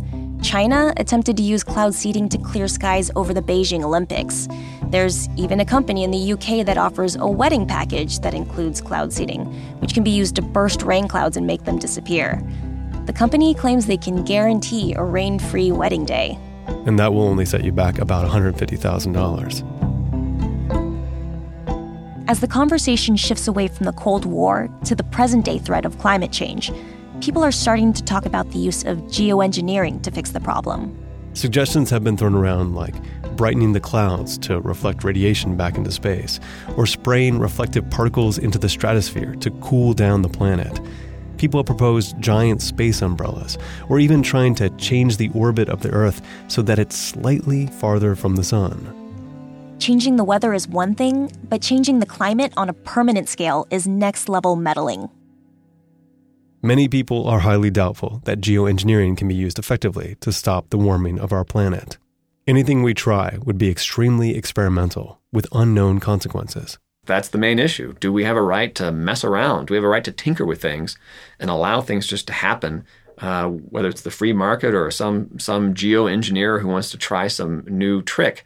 China 0.45 0.93
attempted 0.97 1.35
to 1.37 1.41
use 1.41 1.63
cloud 1.63 1.95
seeding 1.95 2.29
to 2.29 2.37
clear 2.37 2.67
skies 2.67 3.09
over 3.15 3.33
the 3.33 3.41
Beijing 3.41 3.83
Olympics. 3.83 4.47
There's 4.89 5.27
even 5.35 5.59
a 5.59 5.65
company 5.65 6.03
in 6.03 6.11
the 6.11 6.33
UK 6.33 6.63
that 6.67 6.77
offers 6.77 7.15
a 7.15 7.25
wedding 7.27 7.65
package 7.65 8.19
that 8.19 8.35
includes 8.35 8.79
cloud 8.79 9.11
seeding, 9.11 9.45
which 9.79 9.95
can 9.95 10.03
be 10.03 10.11
used 10.11 10.35
to 10.35 10.43
burst 10.43 10.83
rain 10.83 11.07
clouds 11.07 11.35
and 11.35 11.47
make 11.47 11.63
them 11.63 11.79
disappear. 11.79 12.39
The 13.07 13.13
company 13.13 13.55
claims 13.55 13.87
they 13.87 13.97
can 13.97 14.23
guarantee 14.23 14.93
a 14.93 15.03
rain 15.03 15.39
free 15.39 15.71
wedding 15.71 16.05
day. 16.05 16.37
And 16.85 16.99
that 16.99 17.11
will 17.11 17.23
only 17.23 17.45
set 17.45 17.63
you 17.63 17.71
back 17.71 17.97
about 17.97 18.29
$150,000. 18.29 19.85
As 22.27 22.39
the 22.39 22.47
conversation 22.47 23.15
shifts 23.15 23.47
away 23.47 23.67
from 23.67 23.87
the 23.87 23.93
Cold 23.93 24.25
War 24.25 24.69
to 24.85 24.93
the 24.95 25.03
present 25.05 25.43
day 25.43 25.57
threat 25.57 25.85
of 25.85 25.97
climate 25.97 26.31
change, 26.31 26.71
people 27.21 27.43
are 27.43 27.51
starting 27.51 27.93
to 27.93 28.03
talk 28.03 28.25
about 28.25 28.51
the 28.51 28.59
use 28.59 28.83
of 28.83 28.97
geoengineering 29.03 30.01
to 30.03 30.11
fix 30.11 30.31
the 30.31 30.39
problem. 30.39 30.97
Suggestions 31.33 31.89
have 31.89 32.03
been 32.03 32.15
thrown 32.15 32.35
around 32.35 32.75
like 32.75 32.95
brightening 33.35 33.73
the 33.73 33.79
clouds 33.79 34.37
to 34.37 34.61
reflect 34.61 35.03
radiation 35.03 35.57
back 35.57 35.77
into 35.77 35.91
space, 35.91 36.39
or 36.77 36.85
spraying 36.85 37.39
reflective 37.39 37.89
particles 37.89 38.37
into 38.37 38.57
the 38.57 38.69
stratosphere 38.69 39.35
to 39.35 39.51
cool 39.61 39.93
down 39.93 40.21
the 40.21 40.29
planet. 40.29 40.79
People 41.37 41.59
have 41.59 41.65
proposed 41.65 42.19
giant 42.21 42.61
space 42.61 43.01
umbrellas, 43.01 43.57
or 43.89 43.99
even 43.99 44.23
trying 44.23 44.55
to 44.55 44.69
change 44.77 45.17
the 45.17 45.29
orbit 45.33 45.67
of 45.67 45.81
the 45.81 45.91
Earth 45.91 46.21
so 46.47 46.61
that 46.61 46.79
it's 46.79 46.95
slightly 46.95 47.67
farther 47.67 48.15
from 48.15 48.37
the 48.37 48.43
sun. 48.43 49.01
Changing 49.79 50.15
the 50.15 50.23
weather 50.23 50.53
is 50.53 50.69
one 50.69 50.95
thing, 50.95 51.29
but 51.49 51.61
changing 51.61 51.99
the 51.99 52.05
climate 52.05 52.53
on 52.55 52.69
a 52.69 52.73
permanent 52.73 53.27
scale 53.27 53.67
is 53.69 53.85
next 53.85 54.29
level 54.29 54.55
meddling. 54.55 55.09
Many 56.65 56.87
people 56.87 57.27
are 57.27 57.41
highly 57.41 57.69
doubtful 57.69 58.23
that 58.25 58.41
geoengineering 58.41 59.15
can 59.15 59.27
be 59.27 59.35
used 59.35 59.59
effectively 59.59 60.15
to 60.21 60.31
stop 60.31 60.71
the 60.71 60.79
warming 60.79 61.19
of 61.19 61.31
our 61.31 61.43
planet. 61.45 61.99
Anything 62.47 62.81
we 62.81 62.95
try 62.95 63.37
would 63.45 63.59
be 63.59 63.69
extremely 63.69 64.35
experimental 64.35 65.21
with 65.31 65.45
unknown 65.51 65.99
consequences. 65.99 66.79
That's 67.05 67.29
the 67.29 67.37
main 67.37 67.59
issue. 67.59 67.93
Do 67.99 68.11
we 68.11 68.23
have 68.23 68.35
a 68.35 68.41
right 68.41 68.73
to 68.73 68.91
mess 68.91 69.23
around? 69.23 69.67
Do 69.67 69.75
we 69.75 69.77
have 69.77 69.83
a 69.83 69.87
right 69.87 70.03
to 70.05 70.11
tinker 70.11 70.43
with 70.43 70.59
things 70.59 70.97
and 71.39 71.51
allow 71.51 71.81
things 71.81 72.07
just 72.07 72.25
to 72.27 72.33
happen? 72.33 72.83
Uh, 73.19 73.49
whether 73.49 73.87
it's 73.87 74.01
the 74.01 74.09
free 74.09 74.33
market 74.33 74.73
or 74.73 74.89
some 74.89 75.37
some 75.37 75.75
geoengineer 75.75 76.59
who 76.59 76.67
wants 76.67 76.89
to 76.89 76.97
try 76.97 77.27
some 77.27 77.63
new 77.67 78.01
trick, 78.01 78.43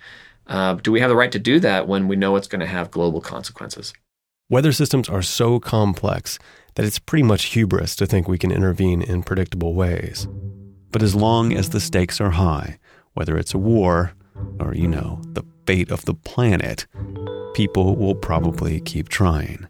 uh, 0.47 0.73
do 0.73 0.91
we 0.91 0.99
have 0.99 1.09
the 1.09 1.15
right 1.15 1.31
to 1.31 1.39
do 1.39 1.57
that 1.61 1.87
when 1.87 2.09
we 2.09 2.17
know 2.17 2.35
it's 2.35 2.49
going 2.49 2.59
to 2.59 2.67
have 2.67 2.91
global 2.91 3.21
consequences? 3.21 3.93
Weather 4.49 4.73
systems 4.73 5.07
are 5.07 5.21
so 5.21 5.59
complex 5.61 6.37
that 6.79 6.85
it's 6.85 6.97
pretty 6.97 7.23
much 7.23 7.47
hubris 7.47 7.93
to 7.93 8.05
think 8.05 8.29
we 8.29 8.37
can 8.37 8.53
intervene 8.53 9.01
in 9.01 9.21
predictable 9.21 9.73
ways. 9.73 10.29
But 10.91 11.03
as 11.03 11.13
long 11.13 11.51
as 11.51 11.71
the 11.71 11.81
stakes 11.81 12.21
are 12.21 12.29
high, 12.29 12.79
whether 13.15 13.37
it's 13.37 13.53
a 13.53 13.57
war 13.57 14.13
or, 14.61 14.73
you 14.73 14.87
know, 14.87 15.19
the 15.33 15.43
fate 15.67 15.91
of 15.91 16.05
the 16.05 16.13
planet, 16.13 16.87
people 17.53 17.97
will 17.97 18.15
probably 18.15 18.79
keep 18.79 19.09
trying. 19.09 19.67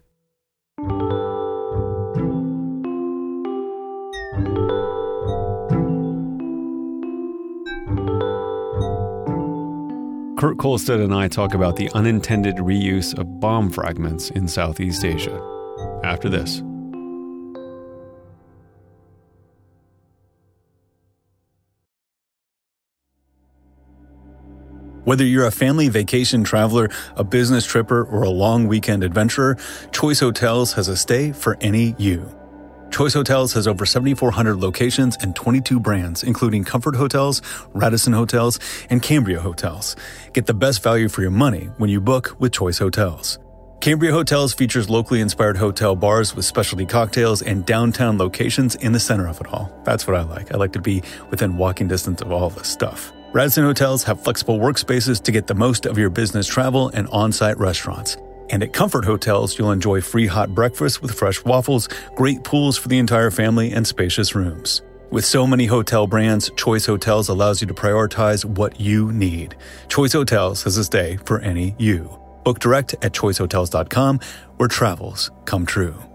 Kurt 10.38 10.58
Kohlstedt 10.58 11.02
and 11.02 11.12
I 11.12 11.26
talk 11.26 11.54
about 11.54 11.74
the 11.74 11.90
unintended 11.94 12.58
reuse 12.58 13.18
of 13.18 13.40
bomb 13.40 13.68
fragments 13.68 14.30
in 14.30 14.46
Southeast 14.46 15.04
Asia. 15.04 15.42
After 16.04 16.28
this. 16.28 16.62
Whether 25.04 25.24
you're 25.24 25.46
a 25.46 25.50
family 25.50 25.88
vacation 25.88 26.44
traveler, 26.44 26.90
a 27.16 27.24
business 27.24 27.64
tripper, 27.64 28.04
or 28.04 28.22
a 28.22 28.28
long 28.30 28.68
weekend 28.68 29.02
adventurer, 29.02 29.56
Choice 29.92 30.20
Hotels 30.20 30.74
has 30.74 30.88
a 30.88 30.96
stay 30.96 31.32
for 31.32 31.56
any 31.62 31.94
you. 31.96 32.28
Choice 32.90 33.14
Hotels 33.14 33.54
has 33.54 33.66
over 33.66 33.86
7,400 33.86 34.56
locations 34.56 35.16
and 35.22 35.34
22 35.34 35.80
brands, 35.80 36.22
including 36.22 36.64
Comfort 36.64 36.96
Hotels, 36.96 37.40
Radisson 37.72 38.12
Hotels, 38.12 38.58
and 38.90 39.00
Cambria 39.00 39.40
Hotels. 39.40 39.96
Get 40.34 40.44
the 40.46 40.54
best 40.54 40.82
value 40.82 41.08
for 41.08 41.22
your 41.22 41.30
money 41.30 41.70
when 41.78 41.88
you 41.88 42.00
book 42.00 42.36
with 42.38 42.52
Choice 42.52 42.78
Hotels. 42.78 43.38
Cambria 43.80 44.12
Hotels 44.12 44.52
features 44.52 44.90
locally 44.90 45.22
inspired 45.22 45.56
hotel 45.56 45.96
bars 45.96 46.36
with 46.36 46.44
specialty 46.44 46.84
cocktails 46.84 47.40
and 47.40 47.64
downtown 47.64 48.18
locations 48.18 48.74
in 48.74 48.92
the 48.92 49.00
center 49.00 49.26
of 49.26 49.40
it 49.40 49.46
all. 49.46 49.72
That's 49.84 50.06
what 50.06 50.16
I 50.16 50.22
like. 50.22 50.52
I 50.52 50.58
like 50.58 50.74
to 50.74 50.82
be 50.82 51.02
within 51.30 51.56
walking 51.56 51.88
distance 51.88 52.20
of 52.20 52.30
all 52.30 52.50
this 52.50 52.68
stuff. 52.68 53.12
Radisson 53.32 53.62
Hotels 53.62 54.02
have 54.04 54.24
flexible 54.24 54.58
workspaces 54.58 55.22
to 55.22 55.30
get 55.30 55.46
the 55.46 55.54
most 55.54 55.86
of 55.86 55.96
your 55.96 56.10
business 56.10 56.48
travel 56.48 56.88
and 56.88 57.06
on 57.08 57.30
site 57.30 57.56
restaurants. 57.58 58.16
And 58.50 58.60
at 58.60 58.72
Comfort 58.72 59.04
Hotels, 59.04 59.56
you'll 59.56 59.70
enjoy 59.70 60.00
free 60.00 60.26
hot 60.26 60.52
breakfast 60.52 61.00
with 61.00 61.16
fresh 61.16 61.44
waffles, 61.44 61.88
great 62.16 62.42
pools 62.42 62.76
for 62.76 62.88
the 62.88 62.98
entire 62.98 63.30
family, 63.30 63.70
and 63.70 63.86
spacious 63.86 64.34
rooms. 64.34 64.82
With 65.12 65.24
so 65.24 65.46
many 65.46 65.66
hotel 65.66 66.08
brands, 66.08 66.50
Choice 66.56 66.86
Hotels 66.86 67.28
allows 67.28 67.60
you 67.60 67.68
to 67.68 67.74
prioritize 67.74 68.44
what 68.44 68.80
you 68.80 69.12
need. 69.12 69.54
Choice 69.86 70.12
Hotels 70.12 70.64
has 70.64 70.76
a 70.76 70.82
stay 70.82 71.16
for 71.24 71.38
any 71.38 71.76
you. 71.78 72.10
Book 72.44 72.58
direct 72.58 72.94
at 72.94 73.12
choicehotels.com, 73.12 74.18
where 74.56 74.68
travels 74.68 75.30
come 75.44 75.64
true. 75.64 76.09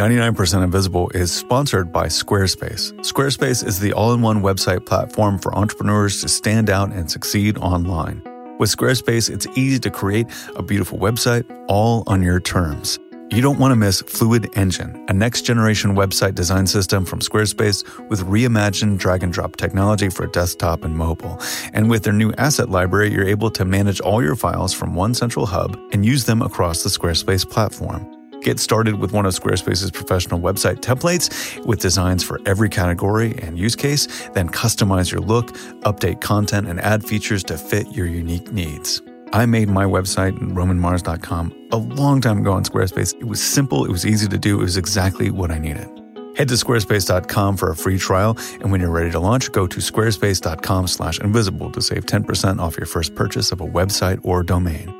99% 0.00 0.64
Invisible 0.64 1.10
is 1.10 1.30
sponsored 1.30 1.92
by 1.92 2.06
Squarespace. 2.06 2.90
Squarespace 3.00 3.62
is 3.62 3.80
the 3.80 3.92
all 3.92 4.14
in 4.14 4.22
one 4.22 4.40
website 4.40 4.86
platform 4.86 5.38
for 5.38 5.54
entrepreneurs 5.54 6.22
to 6.22 6.28
stand 6.30 6.70
out 6.70 6.90
and 6.90 7.10
succeed 7.10 7.58
online. 7.58 8.22
With 8.58 8.74
Squarespace, 8.74 9.28
it's 9.28 9.46
easy 9.58 9.78
to 9.80 9.90
create 9.90 10.26
a 10.56 10.62
beautiful 10.62 10.98
website 10.98 11.44
all 11.68 12.02
on 12.06 12.22
your 12.22 12.40
terms. 12.40 12.98
You 13.30 13.42
don't 13.42 13.58
want 13.58 13.72
to 13.72 13.76
miss 13.76 14.00
Fluid 14.00 14.48
Engine, 14.56 15.04
a 15.08 15.12
next 15.12 15.42
generation 15.42 15.94
website 15.94 16.34
design 16.34 16.66
system 16.66 17.04
from 17.04 17.20
Squarespace 17.20 17.84
with 18.08 18.20
reimagined 18.20 18.96
drag 18.96 19.22
and 19.22 19.30
drop 19.30 19.56
technology 19.56 20.08
for 20.08 20.26
desktop 20.28 20.82
and 20.82 20.96
mobile. 20.96 21.38
And 21.74 21.90
with 21.90 22.04
their 22.04 22.14
new 22.14 22.32
asset 22.38 22.70
library, 22.70 23.12
you're 23.12 23.28
able 23.28 23.50
to 23.50 23.66
manage 23.66 24.00
all 24.00 24.22
your 24.22 24.34
files 24.34 24.72
from 24.72 24.94
one 24.94 25.12
central 25.12 25.44
hub 25.44 25.78
and 25.92 26.06
use 26.06 26.24
them 26.24 26.40
across 26.40 26.84
the 26.84 26.88
Squarespace 26.88 27.46
platform. 27.46 28.19
Get 28.42 28.58
started 28.58 28.98
with 28.98 29.12
one 29.12 29.26
of 29.26 29.34
Squarespace's 29.34 29.90
professional 29.90 30.40
website 30.40 30.80
templates 30.80 31.64
with 31.66 31.80
designs 31.80 32.24
for 32.24 32.40
every 32.46 32.68
category 32.68 33.38
and 33.42 33.58
use 33.58 33.76
case, 33.76 34.28
then 34.30 34.48
customize 34.48 35.12
your 35.12 35.20
look, 35.20 35.52
update 35.82 36.20
content, 36.20 36.66
and 36.66 36.80
add 36.80 37.04
features 37.04 37.44
to 37.44 37.58
fit 37.58 37.86
your 37.92 38.06
unique 38.06 38.50
needs. 38.50 39.02
I 39.32 39.46
made 39.46 39.68
my 39.68 39.84
website, 39.84 40.36
romanmars.com, 40.38 41.68
a 41.72 41.76
long 41.76 42.20
time 42.20 42.38
ago 42.38 42.52
on 42.52 42.64
Squarespace. 42.64 43.14
It 43.20 43.26
was 43.26 43.42
simple, 43.42 43.84
it 43.84 43.90
was 43.90 44.06
easy 44.06 44.26
to 44.28 44.38
do, 44.38 44.58
it 44.58 44.62
was 44.62 44.76
exactly 44.76 45.30
what 45.30 45.50
I 45.50 45.58
needed. 45.58 45.88
Head 46.36 46.48
to 46.48 46.54
squarespace.com 46.54 47.56
for 47.56 47.70
a 47.70 47.76
free 47.76 47.98
trial, 47.98 48.36
and 48.60 48.72
when 48.72 48.80
you're 48.80 48.90
ready 48.90 49.10
to 49.10 49.20
launch, 49.20 49.52
go 49.52 49.66
to 49.66 49.78
squarespace.com/invisible 49.78 51.70
to 51.72 51.82
save 51.82 52.06
10% 52.06 52.60
off 52.60 52.78
your 52.78 52.86
first 52.86 53.14
purchase 53.14 53.52
of 53.52 53.60
a 53.60 53.66
website 53.66 54.20
or 54.22 54.42
domain. 54.42 54.99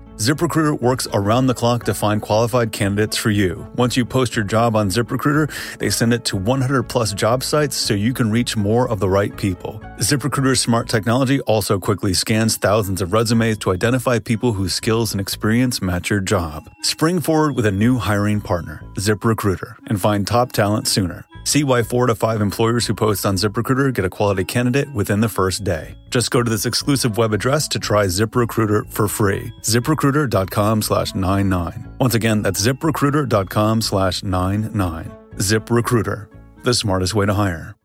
ZipRecruiter 0.17 0.79
works 0.79 1.07
around 1.13 1.47
the 1.47 1.53
clock 1.53 1.85
to 1.85 1.93
find 1.93 2.21
qualified 2.21 2.71
candidates 2.71 3.17
for 3.17 3.31
you. 3.31 3.67
Once 3.75 3.97
you 3.97 4.05
post 4.05 4.35
your 4.35 4.45
job 4.45 4.75
on 4.75 4.89
ZipRecruiter, 4.89 5.51
they 5.77 5.89
send 5.89 6.13
it 6.13 6.25
to 6.25 6.37
100 6.37 6.83
plus 6.83 7.13
job 7.13 7.43
sites 7.43 7.75
so 7.75 7.93
you 7.93 8.13
can 8.13 8.29
reach 8.29 8.55
more 8.55 8.87
of 8.89 8.99
the 8.99 9.09
right 9.09 9.35
people. 9.35 9.81
ZipRecruiter's 9.99 10.59
smart 10.59 10.89
technology 10.89 11.39
also 11.41 11.79
quickly 11.79 12.13
scans 12.13 12.57
thousands 12.57 13.01
of 13.01 13.13
resumes 13.13 13.57
to 13.59 13.71
identify 13.71 14.19
people 14.19 14.53
whose 14.53 14.73
skills 14.73 15.11
and 15.13 15.21
experience 15.21 15.81
match 15.81 16.09
your 16.09 16.19
job. 16.19 16.69
Spring 16.83 17.19
forward 17.19 17.55
with 17.55 17.65
a 17.65 17.71
new 17.71 17.97
hiring 17.97 18.41
partner, 18.41 18.83
ZipRecruiter, 18.95 19.75
and 19.87 19.99
find 19.99 20.27
top 20.27 20.51
talent 20.51 20.87
sooner. 20.87 21.25
See 21.43 21.63
why 21.63 21.81
four 21.83 22.05
to 22.05 22.15
five 22.15 22.41
employers 22.41 22.85
who 22.85 22.93
post 22.93 23.25
on 23.25 23.35
ZipRecruiter 23.35 23.93
get 23.93 24.05
a 24.05 24.09
quality 24.09 24.43
candidate 24.43 24.93
within 24.93 25.21
the 25.21 25.29
first 25.29 25.63
day. 25.63 25.95
Just 26.11 26.29
go 26.29 26.43
to 26.43 26.49
this 26.49 26.65
exclusive 26.65 27.17
web 27.17 27.33
address 27.33 27.67
to 27.69 27.79
try 27.79 28.05
ZipRecruiter 28.05 28.87
for 28.91 29.07
free. 29.07 29.51
ZipRecruiter.com 30.01 30.81
slash 30.81 31.13
99. 31.13 31.95
Once 31.99 32.15
again, 32.15 32.41
that's 32.41 32.65
ZipRecruiter.com 32.65 33.81
slash 33.81 34.23
99. 34.23 35.11
ZipRecruiter, 35.35 36.27
the 36.63 36.73
smartest 36.73 37.13
way 37.13 37.25
to 37.27 37.33
hire. 37.33 37.75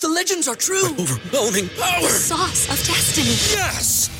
The 0.00 0.08
legends 0.08 0.48
are 0.48 0.56
true. 0.56 0.88
Overwhelming 0.98 1.68
power! 1.78 2.00
The 2.00 2.08
sauce 2.08 2.70
of 2.70 2.86
destiny. 2.86 3.28
Yes! 3.52 4.19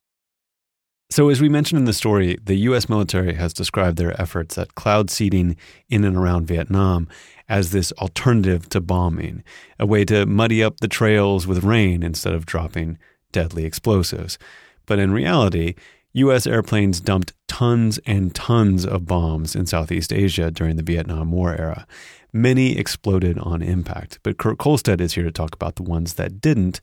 So, 1.11 1.27
as 1.27 1.41
we 1.41 1.49
mentioned 1.49 1.77
in 1.77 1.83
the 1.83 1.91
story, 1.91 2.37
the 2.41 2.55
U.S. 2.55 2.87
military 2.87 3.33
has 3.33 3.51
described 3.51 3.97
their 3.97 4.19
efforts 4.19 4.57
at 4.57 4.75
cloud 4.75 5.09
seeding 5.09 5.57
in 5.89 6.05
and 6.05 6.15
around 6.15 6.47
Vietnam 6.47 7.09
as 7.49 7.71
this 7.71 7.91
alternative 7.97 8.69
to 8.69 8.79
bombing, 8.79 9.43
a 9.77 9.85
way 9.85 10.05
to 10.05 10.25
muddy 10.25 10.63
up 10.63 10.79
the 10.79 10.87
trails 10.87 11.45
with 11.45 11.65
rain 11.65 12.01
instead 12.01 12.33
of 12.33 12.45
dropping 12.45 12.97
deadly 13.33 13.65
explosives. 13.65 14.37
But 14.85 14.99
in 14.99 15.11
reality, 15.11 15.75
U.S. 16.13 16.47
airplanes 16.47 17.01
dumped 17.01 17.33
tons 17.49 17.99
and 18.05 18.33
tons 18.33 18.85
of 18.85 19.05
bombs 19.05 19.53
in 19.53 19.65
Southeast 19.65 20.13
Asia 20.13 20.49
during 20.49 20.77
the 20.77 20.83
Vietnam 20.83 21.33
War 21.33 21.53
era. 21.53 21.85
Many 22.31 22.77
exploded 22.77 23.37
on 23.37 23.61
impact, 23.61 24.19
but 24.23 24.37
Kurt 24.37 24.59
Kohlstedt 24.59 25.01
is 25.01 25.15
here 25.15 25.25
to 25.25 25.31
talk 25.33 25.53
about 25.55 25.75
the 25.75 25.83
ones 25.83 26.13
that 26.13 26.39
didn't 26.39 26.79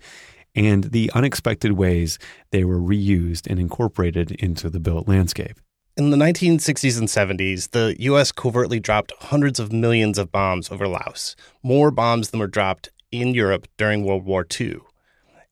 and 0.59 0.85
the 0.85 1.11
unexpected 1.15 1.73
ways 1.73 2.19
they 2.51 2.65
were 2.65 2.81
reused 2.81 3.47
and 3.47 3.61
incorporated 3.61 4.33
into 4.33 4.69
the 4.69 4.81
built 4.81 5.07
landscape. 5.07 5.61
In 5.97 6.11
the 6.11 6.17
1960s 6.17 6.99
and 6.99 7.09
70s, 7.09 7.71
the 7.71 7.97
U.S. 8.01 8.33
covertly 8.33 8.79
dropped 8.79 9.13
hundreds 9.21 9.59
of 9.59 9.73
millions 9.73 10.19
of 10.19 10.31
bombs 10.31 10.71
over 10.71 10.87
Laos, 10.87 11.35
more 11.63 11.91
bombs 11.91 12.31
than 12.31 12.41
were 12.41 12.47
dropped 12.47 12.91
in 13.11 13.35
Europe 13.35 13.67
during 13.77 14.05
World 14.05 14.25
War 14.25 14.47
II. 14.61 14.79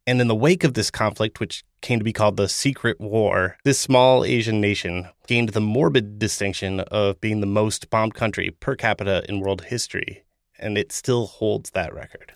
And 0.06 0.20
in 0.20 0.28
the 0.28 0.36
wake 0.36 0.62
of 0.62 0.74
this 0.74 0.90
conflict, 0.90 1.40
which 1.40 1.64
came 1.80 1.98
to 1.98 2.04
be 2.04 2.12
called 2.12 2.36
the 2.36 2.48
Secret 2.48 3.00
War, 3.00 3.58
this 3.64 3.78
small 3.78 4.24
Asian 4.24 4.60
nation 4.60 5.08
gained 5.26 5.48
the 5.50 5.60
morbid 5.60 6.18
distinction 6.18 6.80
of 6.80 7.20
being 7.20 7.40
the 7.40 7.46
most 7.46 7.90
bombed 7.90 8.14
country 8.14 8.50
per 8.50 8.76
capita 8.76 9.24
in 9.28 9.40
world 9.40 9.64
history, 9.64 10.24
and 10.58 10.78
it 10.78 10.92
still 10.92 11.26
holds 11.26 11.70
that 11.70 11.92
record. 11.92 12.32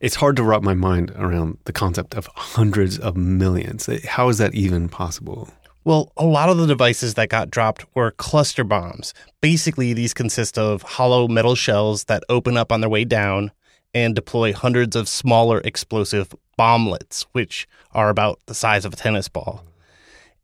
It's 0.00 0.14
hard 0.14 0.36
to 0.36 0.42
wrap 0.42 0.62
my 0.62 0.72
mind 0.72 1.10
around 1.14 1.58
the 1.64 1.74
concept 1.74 2.14
of 2.14 2.26
hundreds 2.34 2.98
of 2.98 3.18
millions. 3.18 3.86
How 4.06 4.30
is 4.30 4.38
that 4.38 4.54
even 4.54 4.88
possible? 4.88 5.50
Well, 5.84 6.10
a 6.16 6.24
lot 6.24 6.48
of 6.48 6.56
the 6.56 6.66
devices 6.66 7.14
that 7.14 7.28
got 7.28 7.50
dropped 7.50 7.84
were 7.94 8.12
cluster 8.12 8.64
bombs. 8.64 9.12
Basically, 9.42 9.92
these 9.92 10.14
consist 10.14 10.56
of 10.56 10.80
hollow 10.80 11.28
metal 11.28 11.54
shells 11.54 12.04
that 12.04 12.24
open 12.30 12.56
up 12.56 12.72
on 12.72 12.80
their 12.80 12.88
way 12.88 13.04
down 13.04 13.52
and 13.92 14.14
deploy 14.14 14.54
hundreds 14.54 14.96
of 14.96 15.06
smaller 15.06 15.60
explosive 15.66 16.34
bomblets, 16.58 17.26
which 17.32 17.68
are 17.92 18.08
about 18.08 18.40
the 18.46 18.54
size 18.54 18.86
of 18.86 18.94
a 18.94 18.96
tennis 18.96 19.28
ball. 19.28 19.64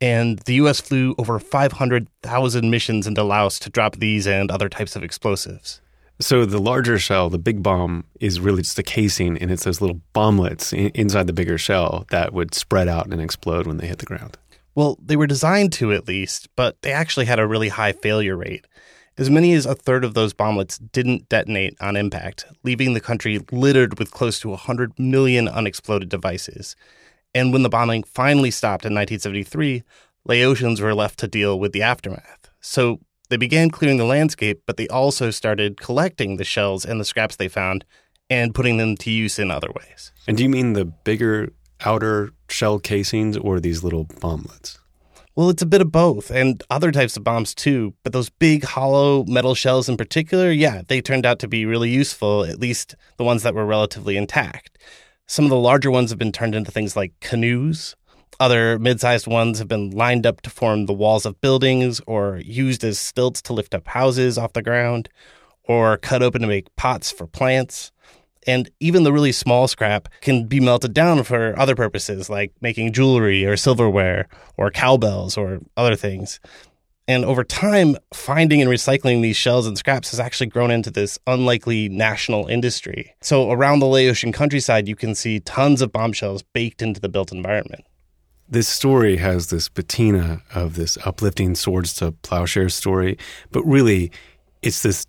And 0.02 0.38
the 0.40 0.54
US 0.56 0.82
flew 0.82 1.14
over 1.16 1.38
500,000 1.38 2.70
missions 2.70 3.06
into 3.06 3.22
Laos 3.22 3.58
to 3.60 3.70
drop 3.70 3.96
these 3.96 4.26
and 4.26 4.50
other 4.50 4.68
types 4.68 4.96
of 4.96 5.02
explosives. 5.02 5.80
So 6.18 6.46
the 6.46 6.58
larger 6.58 6.98
shell, 6.98 7.28
the 7.28 7.38
big 7.38 7.62
bomb, 7.62 8.04
is 8.20 8.40
really 8.40 8.62
just 8.62 8.78
a 8.78 8.82
casing, 8.82 9.36
and 9.36 9.50
it's 9.50 9.64
those 9.64 9.82
little 9.82 10.00
bomblets 10.14 10.72
inside 10.94 11.26
the 11.26 11.32
bigger 11.34 11.58
shell 11.58 12.06
that 12.10 12.32
would 12.32 12.54
spread 12.54 12.88
out 12.88 13.06
and 13.06 13.20
explode 13.20 13.66
when 13.66 13.76
they 13.76 13.86
hit 13.86 13.98
the 13.98 14.06
ground. 14.06 14.38
Well, 14.74 14.98
they 15.02 15.16
were 15.16 15.26
designed 15.26 15.72
to 15.74 15.92
at 15.92 16.08
least, 16.08 16.48
but 16.56 16.80
they 16.82 16.92
actually 16.92 17.26
had 17.26 17.38
a 17.38 17.46
really 17.46 17.68
high 17.68 17.92
failure 17.92 18.36
rate. 18.36 18.66
As 19.18 19.30
many 19.30 19.52
as 19.54 19.64
a 19.64 19.74
third 19.74 20.04
of 20.04 20.14
those 20.14 20.34
bomblets 20.34 20.78
didn't 20.92 21.28
detonate 21.28 21.76
on 21.80 21.96
impact, 21.96 22.46
leaving 22.62 22.92
the 22.92 23.00
country 23.00 23.40
littered 23.50 23.98
with 23.98 24.10
close 24.10 24.38
to 24.40 24.50
100 24.50 24.98
million 24.98 25.48
unexploded 25.48 26.10
devices. 26.10 26.76
And 27.34 27.52
when 27.52 27.62
the 27.62 27.70
bombing 27.70 28.02
finally 28.02 28.50
stopped 28.50 28.84
in 28.84 28.92
1973, 28.92 29.82
Laotians 30.28 30.80
were 30.80 30.94
left 30.94 31.18
to 31.20 31.28
deal 31.28 31.58
with 31.58 31.72
the 31.72 31.82
aftermath. 31.82 32.50
So 32.60 33.00
They 33.28 33.36
began 33.36 33.70
clearing 33.70 33.96
the 33.98 34.04
landscape, 34.04 34.62
but 34.66 34.76
they 34.76 34.88
also 34.88 35.30
started 35.30 35.80
collecting 35.80 36.36
the 36.36 36.44
shells 36.44 36.84
and 36.84 37.00
the 37.00 37.04
scraps 37.04 37.36
they 37.36 37.48
found 37.48 37.84
and 38.30 38.54
putting 38.54 38.76
them 38.76 38.96
to 38.96 39.10
use 39.10 39.38
in 39.38 39.50
other 39.50 39.70
ways. 39.74 40.12
And 40.26 40.36
do 40.36 40.42
you 40.42 40.48
mean 40.48 40.72
the 40.72 40.84
bigger 40.84 41.52
outer 41.84 42.30
shell 42.48 42.78
casings 42.78 43.36
or 43.36 43.60
these 43.60 43.82
little 43.82 44.04
bomblets? 44.06 44.78
Well, 45.34 45.50
it's 45.50 45.62
a 45.62 45.66
bit 45.66 45.82
of 45.82 45.92
both 45.92 46.30
and 46.30 46.62
other 46.70 46.90
types 46.90 47.16
of 47.16 47.24
bombs 47.24 47.54
too. 47.54 47.94
But 48.02 48.14
those 48.14 48.30
big 48.30 48.64
hollow 48.64 49.24
metal 49.24 49.54
shells 49.54 49.88
in 49.88 49.96
particular, 49.98 50.50
yeah, 50.50 50.82
they 50.88 51.02
turned 51.02 51.26
out 51.26 51.38
to 51.40 51.48
be 51.48 51.66
really 51.66 51.90
useful, 51.90 52.44
at 52.44 52.58
least 52.58 52.94
the 53.18 53.24
ones 53.24 53.42
that 53.42 53.54
were 53.54 53.66
relatively 53.66 54.16
intact. 54.16 54.78
Some 55.26 55.44
of 55.44 55.50
the 55.50 55.56
larger 55.56 55.90
ones 55.90 56.10
have 56.10 56.18
been 56.18 56.32
turned 56.32 56.54
into 56.54 56.70
things 56.70 56.96
like 56.96 57.12
canoes. 57.20 57.96
Other 58.38 58.78
mid 58.78 59.00
sized 59.00 59.26
ones 59.26 59.58
have 59.58 59.68
been 59.68 59.90
lined 59.90 60.26
up 60.26 60.42
to 60.42 60.50
form 60.50 60.86
the 60.86 60.92
walls 60.92 61.24
of 61.24 61.40
buildings 61.40 62.00
or 62.06 62.38
used 62.44 62.84
as 62.84 62.98
stilts 62.98 63.40
to 63.42 63.52
lift 63.52 63.74
up 63.74 63.86
houses 63.86 64.36
off 64.36 64.52
the 64.52 64.62
ground 64.62 65.08
or 65.64 65.96
cut 65.96 66.22
open 66.22 66.42
to 66.42 66.46
make 66.46 66.74
pots 66.76 67.10
for 67.10 67.26
plants. 67.26 67.92
And 68.46 68.70
even 68.78 69.02
the 69.02 69.12
really 69.12 69.32
small 69.32 69.66
scrap 69.66 70.08
can 70.20 70.46
be 70.46 70.60
melted 70.60 70.94
down 70.94 71.24
for 71.24 71.58
other 71.58 71.74
purposes, 71.74 72.30
like 72.30 72.52
making 72.60 72.92
jewelry 72.92 73.44
or 73.44 73.56
silverware 73.56 74.28
or 74.56 74.70
cowbells 74.70 75.36
or 75.36 75.60
other 75.76 75.96
things. 75.96 76.38
And 77.08 77.24
over 77.24 77.44
time, 77.44 77.96
finding 78.12 78.60
and 78.60 78.70
recycling 78.70 79.22
these 79.22 79.36
shells 79.36 79.66
and 79.66 79.78
scraps 79.78 80.10
has 80.10 80.20
actually 80.20 80.48
grown 80.48 80.70
into 80.70 80.90
this 80.90 81.18
unlikely 81.26 81.88
national 81.88 82.46
industry. 82.48 83.14
So 83.20 83.50
around 83.50 83.78
the 83.78 83.86
Laotian 83.86 84.32
countryside, 84.32 84.88
you 84.88 84.96
can 84.96 85.14
see 85.14 85.40
tons 85.40 85.82
of 85.82 85.92
bombshells 85.92 86.42
baked 86.42 86.82
into 86.82 87.00
the 87.00 87.08
built 87.08 87.32
environment. 87.32 87.84
This 88.48 88.68
story 88.68 89.16
has 89.16 89.48
this 89.48 89.68
patina 89.68 90.40
of 90.54 90.76
this 90.76 90.96
uplifting 91.04 91.54
swords 91.54 91.94
to 91.94 92.12
plowshares 92.12 92.74
story, 92.74 93.18
but 93.50 93.62
really 93.64 94.12
it's 94.62 94.82
this 94.82 95.06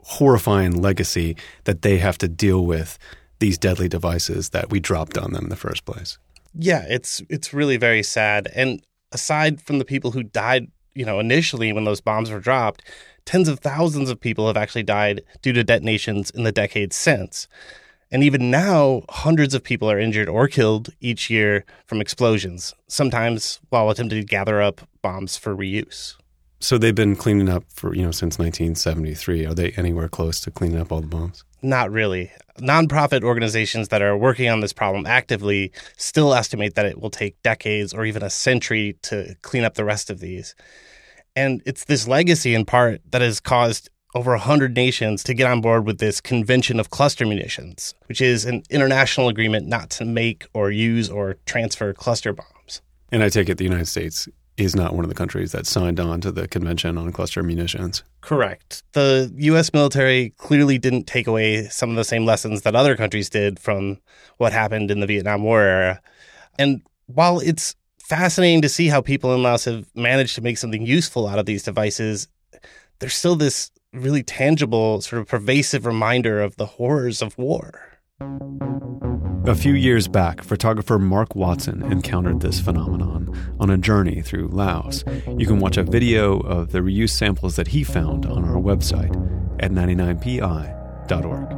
horrifying 0.00 0.80
legacy 0.80 1.36
that 1.64 1.82
they 1.82 1.98
have 1.98 2.18
to 2.18 2.28
deal 2.28 2.64
with 2.64 2.98
these 3.38 3.58
deadly 3.58 3.88
devices 3.88 4.50
that 4.50 4.70
we 4.70 4.80
dropped 4.80 5.16
on 5.16 5.32
them 5.32 5.44
in 5.44 5.50
the 5.50 5.56
first 5.56 5.84
place. 5.84 6.18
Yeah, 6.54 6.84
it's 6.88 7.22
it's 7.28 7.54
really 7.54 7.76
very 7.76 8.02
sad. 8.02 8.48
And 8.54 8.82
aside 9.12 9.60
from 9.60 9.78
the 9.78 9.84
people 9.84 10.10
who 10.10 10.22
died, 10.22 10.68
you 10.94 11.04
know, 11.04 11.20
initially 11.20 11.72
when 11.72 11.84
those 11.84 12.00
bombs 12.00 12.30
were 12.30 12.40
dropped, 12.40 12.82
tens 13.24 13.48
of 13.48 13.60
thousands 13.60 14.10
of 14.10 14.20
people 14.20 14.46
have 14.46 14.56
actually 14.56 14.82
died 14.82 15.22
due 15.42 15.52
to 15.52 15.62
detonations 15.62 16.30
in 16.30 16.42
the 16.42 16.52
decades 16.52 16.96
since. 16.96 17.48
And 18.10 18.22
even 18.22 18.50
now, 18.50 19.02
hundreds 19.10 19.54
of 19.54 19.62
people 19.62 19.90
are 19.90 19.98
injured 19.98 20.28
or 20.28 20.48
killed 20.48 20.90
each 21.00 21.28
year 21.28 21.64
from 21.86 22.00
explosions, 22.00 22.74
sometimes 22.86 23.60
while 23.68 23.90
attempting 23.90 24.20
to 24.20 24.26
gather 24.26 24.62
up 24.62 24.80
bombs 25.02 25.36
for 25.36 25.54
reuse. 25.54 26.14
So 26.60 26.76
they've 26.76 26.94
been 26.94 27.14
cleaning 27.14 27.48
up 27.48 27.64
for, 27.68 27.94
you 27.94 28.02
know, 28.02 28.10
since 28.10 28.38
1973. 28.38 29.46
Are 29.46 29.54
they 29.54 29.70
anywhere 29.72 30.08
close 30.08 30.40
to 30.40 30.50
cleaning 30.50 30.80
up 30.80 30.90
all 30.90 31.00
the 31.00 31.06
bombs? 31.06 31.44
Not 31.62 31.90
really. 31.90 32.32
Nonprofit 32.58 33.22
organizations 33.22 33.88
that 33.88 34.02
are 34.02 34.16
working 34.16 34.48
on 34.48 34.60
this 34.60 34.72
problem 34.72 35.06
actively 35.06 35.70
still 35.96 36.34
estimate 36.34 36.74
that 36.74 36.86
it 36.86 37.00
will 37.00 37.10
take 37.10 37.40
decades 37.42 37.92
or 37.92 38.04
even 38.04 38.22
a 38.22 38.30
century 38.30 38.96
to 39.02 39.36
clean 39.42 39.64
up 39.64 39.74
the 39.74 39.84
rest 39.84 40.10
of 40.10 40.18
these. 40.18 40.54
And 41.36 41.62
it's 41.64 41.84
this 41.84 42.08
legacy 42.08 42.54
in 42.54 42.64
part 42.64 43.02
that 43.10 43.22
has 43.22 43.38
caused 43.38 43.90
over 44.14 44.32
100 44.32 44.74
nations 44.74 45.22
to 45.24 45.34
get 45.34 45.50
on 45.50 45.60
board 45.60 45.86
with 45.86 45.98
this 45.98 46.20
Convention 46.20 46.80
of 46.80 46.90
Cluster 46.90 47.26
Munitions, 47.26 47.94
which 48.06 48.20
is 48.20 48.44
an 48.44 48.62
international 48.70 49.28
agreement 49.28 49.66
not 49.66 49.90
to 49.90 50.04
make 50.04 50.46
or 50.54 50.70
use 50.70 51.10
or 51.10 51.36
transfer 51.46 51.92
cluster 51.92 52.32
bombs. 52.32 52.80
And 53.12 53.22
I 53.22 53.28
take 53.28 53.48
it 53.48 53.58
the 53.58 53.64
United 53.64 53.86
States 53.86 54.28
is 54.56 54.74
not 54.74 54.92
one 54.92 55.04
of 55.04 55.08
the 55.08 55.14
countries 55.14 55.52
that 55.52 55.66
signed 55.66 56.00
on 56.00 56.20
to 56.20 56.32
the 56.32 56.48
Convention 56.48 56.98
on 56.98 57.12
Cluster 57.12 57.42
Munitions. 57.42 58.02
Correct. 58.20 58.82
The 58.92 59.32
U.S. 59.36 59.72
military 59.72 60.30
clearly 60.30 60.78
didn't 60.78 61.04
take 61.04 61.28
away 61.28 61.68
some 61.68 61.90
of 61.90 61.96
the 61.96 62.04
same 62.04 62.26
lessons 62.26 62.62
that 62.62 62.74
other 62.74 62.96
countries 62.96 63.30
did 63.30 63.60
from 63.60 63.98
what 64.38 64.52
happened 64.52 64.90
in 64.90 64.98
the 64.98 65.06
Vietnam 65.06 65.44
War 65.44 65.62
era. 65.62 66.00
And 66.58 66.82
while 67.06 67.38
it's 67.38 67.76
fascinating 68.00 68.62
to 68.62 68.68
see 68.68 68.88
how 68.88 69.00
people 69.00 69.32
in 69.32 69.42
Laos 69.42 69.64
have 69.66 69.86
managed 69.94 70.34
to 70.34 70.40
make 70.40 70.58
something 70.58 70.84
useful 70.84 71.28
out 71.28 71.38
of 71.38 71.46
these 71.46 71.62
devices, 71.62 72.26
there's 72.98 73.14
still 73.14 73.36
this 73.36 73.70
really 73.98 74.22
tangible, 74.22 75.00
sort 75.00 75.20
of 75.20 75.28
pervasive 75.28 75.86
reminder 75.86 76.40
of 76.40 76.56
the 76.56 76.66
horrors 76.66 77.22
of 77.22 77.36
war. 77.36 77.98
A 79.46 79.54
few 79.54 79.72
years 79.72 80.08
back, 80.08 80.42
photographer 80.42 80.98
Mark 80.98 81.34
Watson 81.34 81.82
encountered 81.90 82.40
this 82.40 82.60
phenomenon 82.60 83.34
on 83.58 83.70
a 83.70 83.78
journey 83.78 84.20
through 84.20 84.48
Laos. 84.48 85.04
You 85.38 85.46
can 85.46 85.58
watch 85.58 85.76
a 85.76 85.82
video 85.82 86.40
of 86.40 86.72
the 86.72 86.80
reuse 86.80 87.10
samples 87.10 87.56
that 87.56 87.68
he 87.68 87.82
found 87.82 88.26
on 88.26 88.44
our 88.44 88.60
website 88.60 89.14
at 89.62 89.70
99pi.org. 89.70 91.48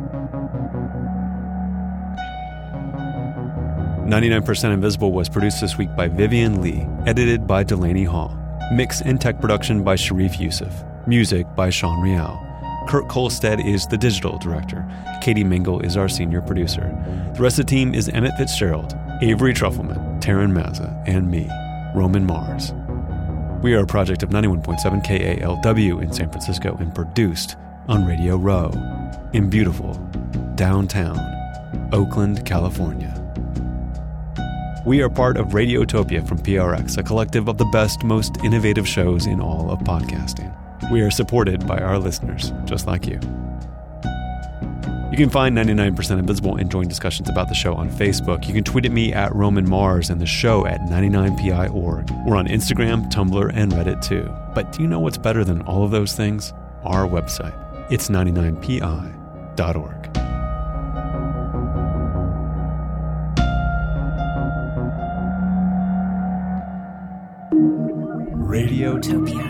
99% 4.11 4.73
Invisible 4.73 5.13
was 5.13 5.29
produced 5.29 5.61
this 5.61 5.77
week 5.79 5.95
by 5.97 6.09
Vivian 6.09 6.61
Le, 6.63 7.05
edited 7.07 7.47
by 7.47 7.63
Delaney 7.63 8.05
Hall, 8.05 8.37
mix 8.73 9.01
and 9.01 9.21
tech 9.21 9.41
production 9.41 9.85
by 9.85 9.95
Sharif 9.95 10.41
Youssef, 10.41 10.73
music 11.11 11.45
by 11.57 11.69
Sean 11.69 12.01
Real. 12.01 12.41
Kurt 12.89 13.09
Kolstad 13.09 13.67
is 13.67 13.85
the 13.85 13.99
digital 13.99 14.39
director. 14.39 14.89
Katie 15.21 15.43
Mingle 15.43 15.81
is 15.81 15.97
our 15.97 16.09
senior 16.09 16.41
producer. 16.41 16.83
The 17.35 17.43
rest 17.43 17.59
of 17.59 17.67
the 17.67 17.71
team 17.71 17.95
is 17.95 18.09
Emmett 18.09 18.37
Fitzgerald, 18.39 18.95
Avery 19.21 19.53
Trufelman, 19.53 20.23
Taryn 20.23 20.53
Mazza, 20.53 21.03
and 21.09 21.29
me, 21.29 21.51
Roman 21.97 22.25
Mars. 22.25 22.73
We 23.61 23.75
are 23.75 23.83
a 23.83 23.87
project 23.87 24.23
of 24.23 24.31
91.7 24.31 25.05
KALW 25.05 26.01
in 26.01 26.13
San 26.13 26.31
Francisco 26.31 26.77
and 26.79 26.95
produced 26.95 27.57
on 27.89 28.07
Radio 28.07 28.37
Row 28.37 28.71
in 29.33 29.51
beautiful 29.51 29.95
downtown 30.55 31.19
Oakland, 31.93 32.47
California. 32.47 33.17
We 34.87 35.03
are 35.03 35.11
part 35.11 35.37
of 35.37 35.49
Radiotopia 35.49 36.27
from 36.27 36.39
PRX, 36.39 36.99
a 36.99 37.03
collective 37.03 37.49
of 37.49 37.59
the 37.59 37.67
best, 37.67 38.05
most 38.05 38.37
innovative 38.45 38.87
shows 38.87 39.27
in 39.27 39.41
all 39.41 39.73
of 39.73 39.81
podcasting. 39.81 40.57
We 40.91 41.03
are 41.03 41.11
supported 41.11 41.67
by 41.67 41.79
our 41.79 41.99
listeners, 41.99 42.53
just 42.65 42.87
like 42.87 43.07
you. 43.07 43.21
You 45.11 45.17
can 45.17 45.29
find 45.29 45.57
99% 45.57 46.19
Invisible 46.19 46.57
and 46.57 46.71
join 46.71 46.87
discussions 46.87 47.29
about 47.29 47.49
the 47.49 47.55
show 47.55 47.75
on 47.75 47.91
Facebook. 47.91 48.47
You 48.47 48.55
can 48.55 48.63
tweet 48.63 48.87
at 48.87 48.93
me 48.93 49.13
at 49.13 49.35
Roman 49.35 49.69
Mars 49.69 50.09
and 50.09 50.21
the 50.21 50.27
show 50.27 50.67
at 50.67 50.81
99pi.org. 50.83 52.11
We're 52.25 52.37
on 52.37 52.47
Instagram, 52.47 53.11
Tumblr, 53.11 53.51
and 53.53 53.73
Reddit 53.73 54.03
too. 54.03 54.33
But 54.55 54.71
do 54.71 54.83
you 54.83 54.89
know 54.89 55.01
what's 55.01 55.19
better 55.19 55.43
than 55.43 55.63
all 55.63 55.85
of 55.85 55.91
those 55.91 56.13
things? 56.13 56.53
Our 56.85 57.09
website. 57.09 57.55
It's 57.91 58.09
99pi.org. 58.09 59.97
Radiotopia 68.51 69.50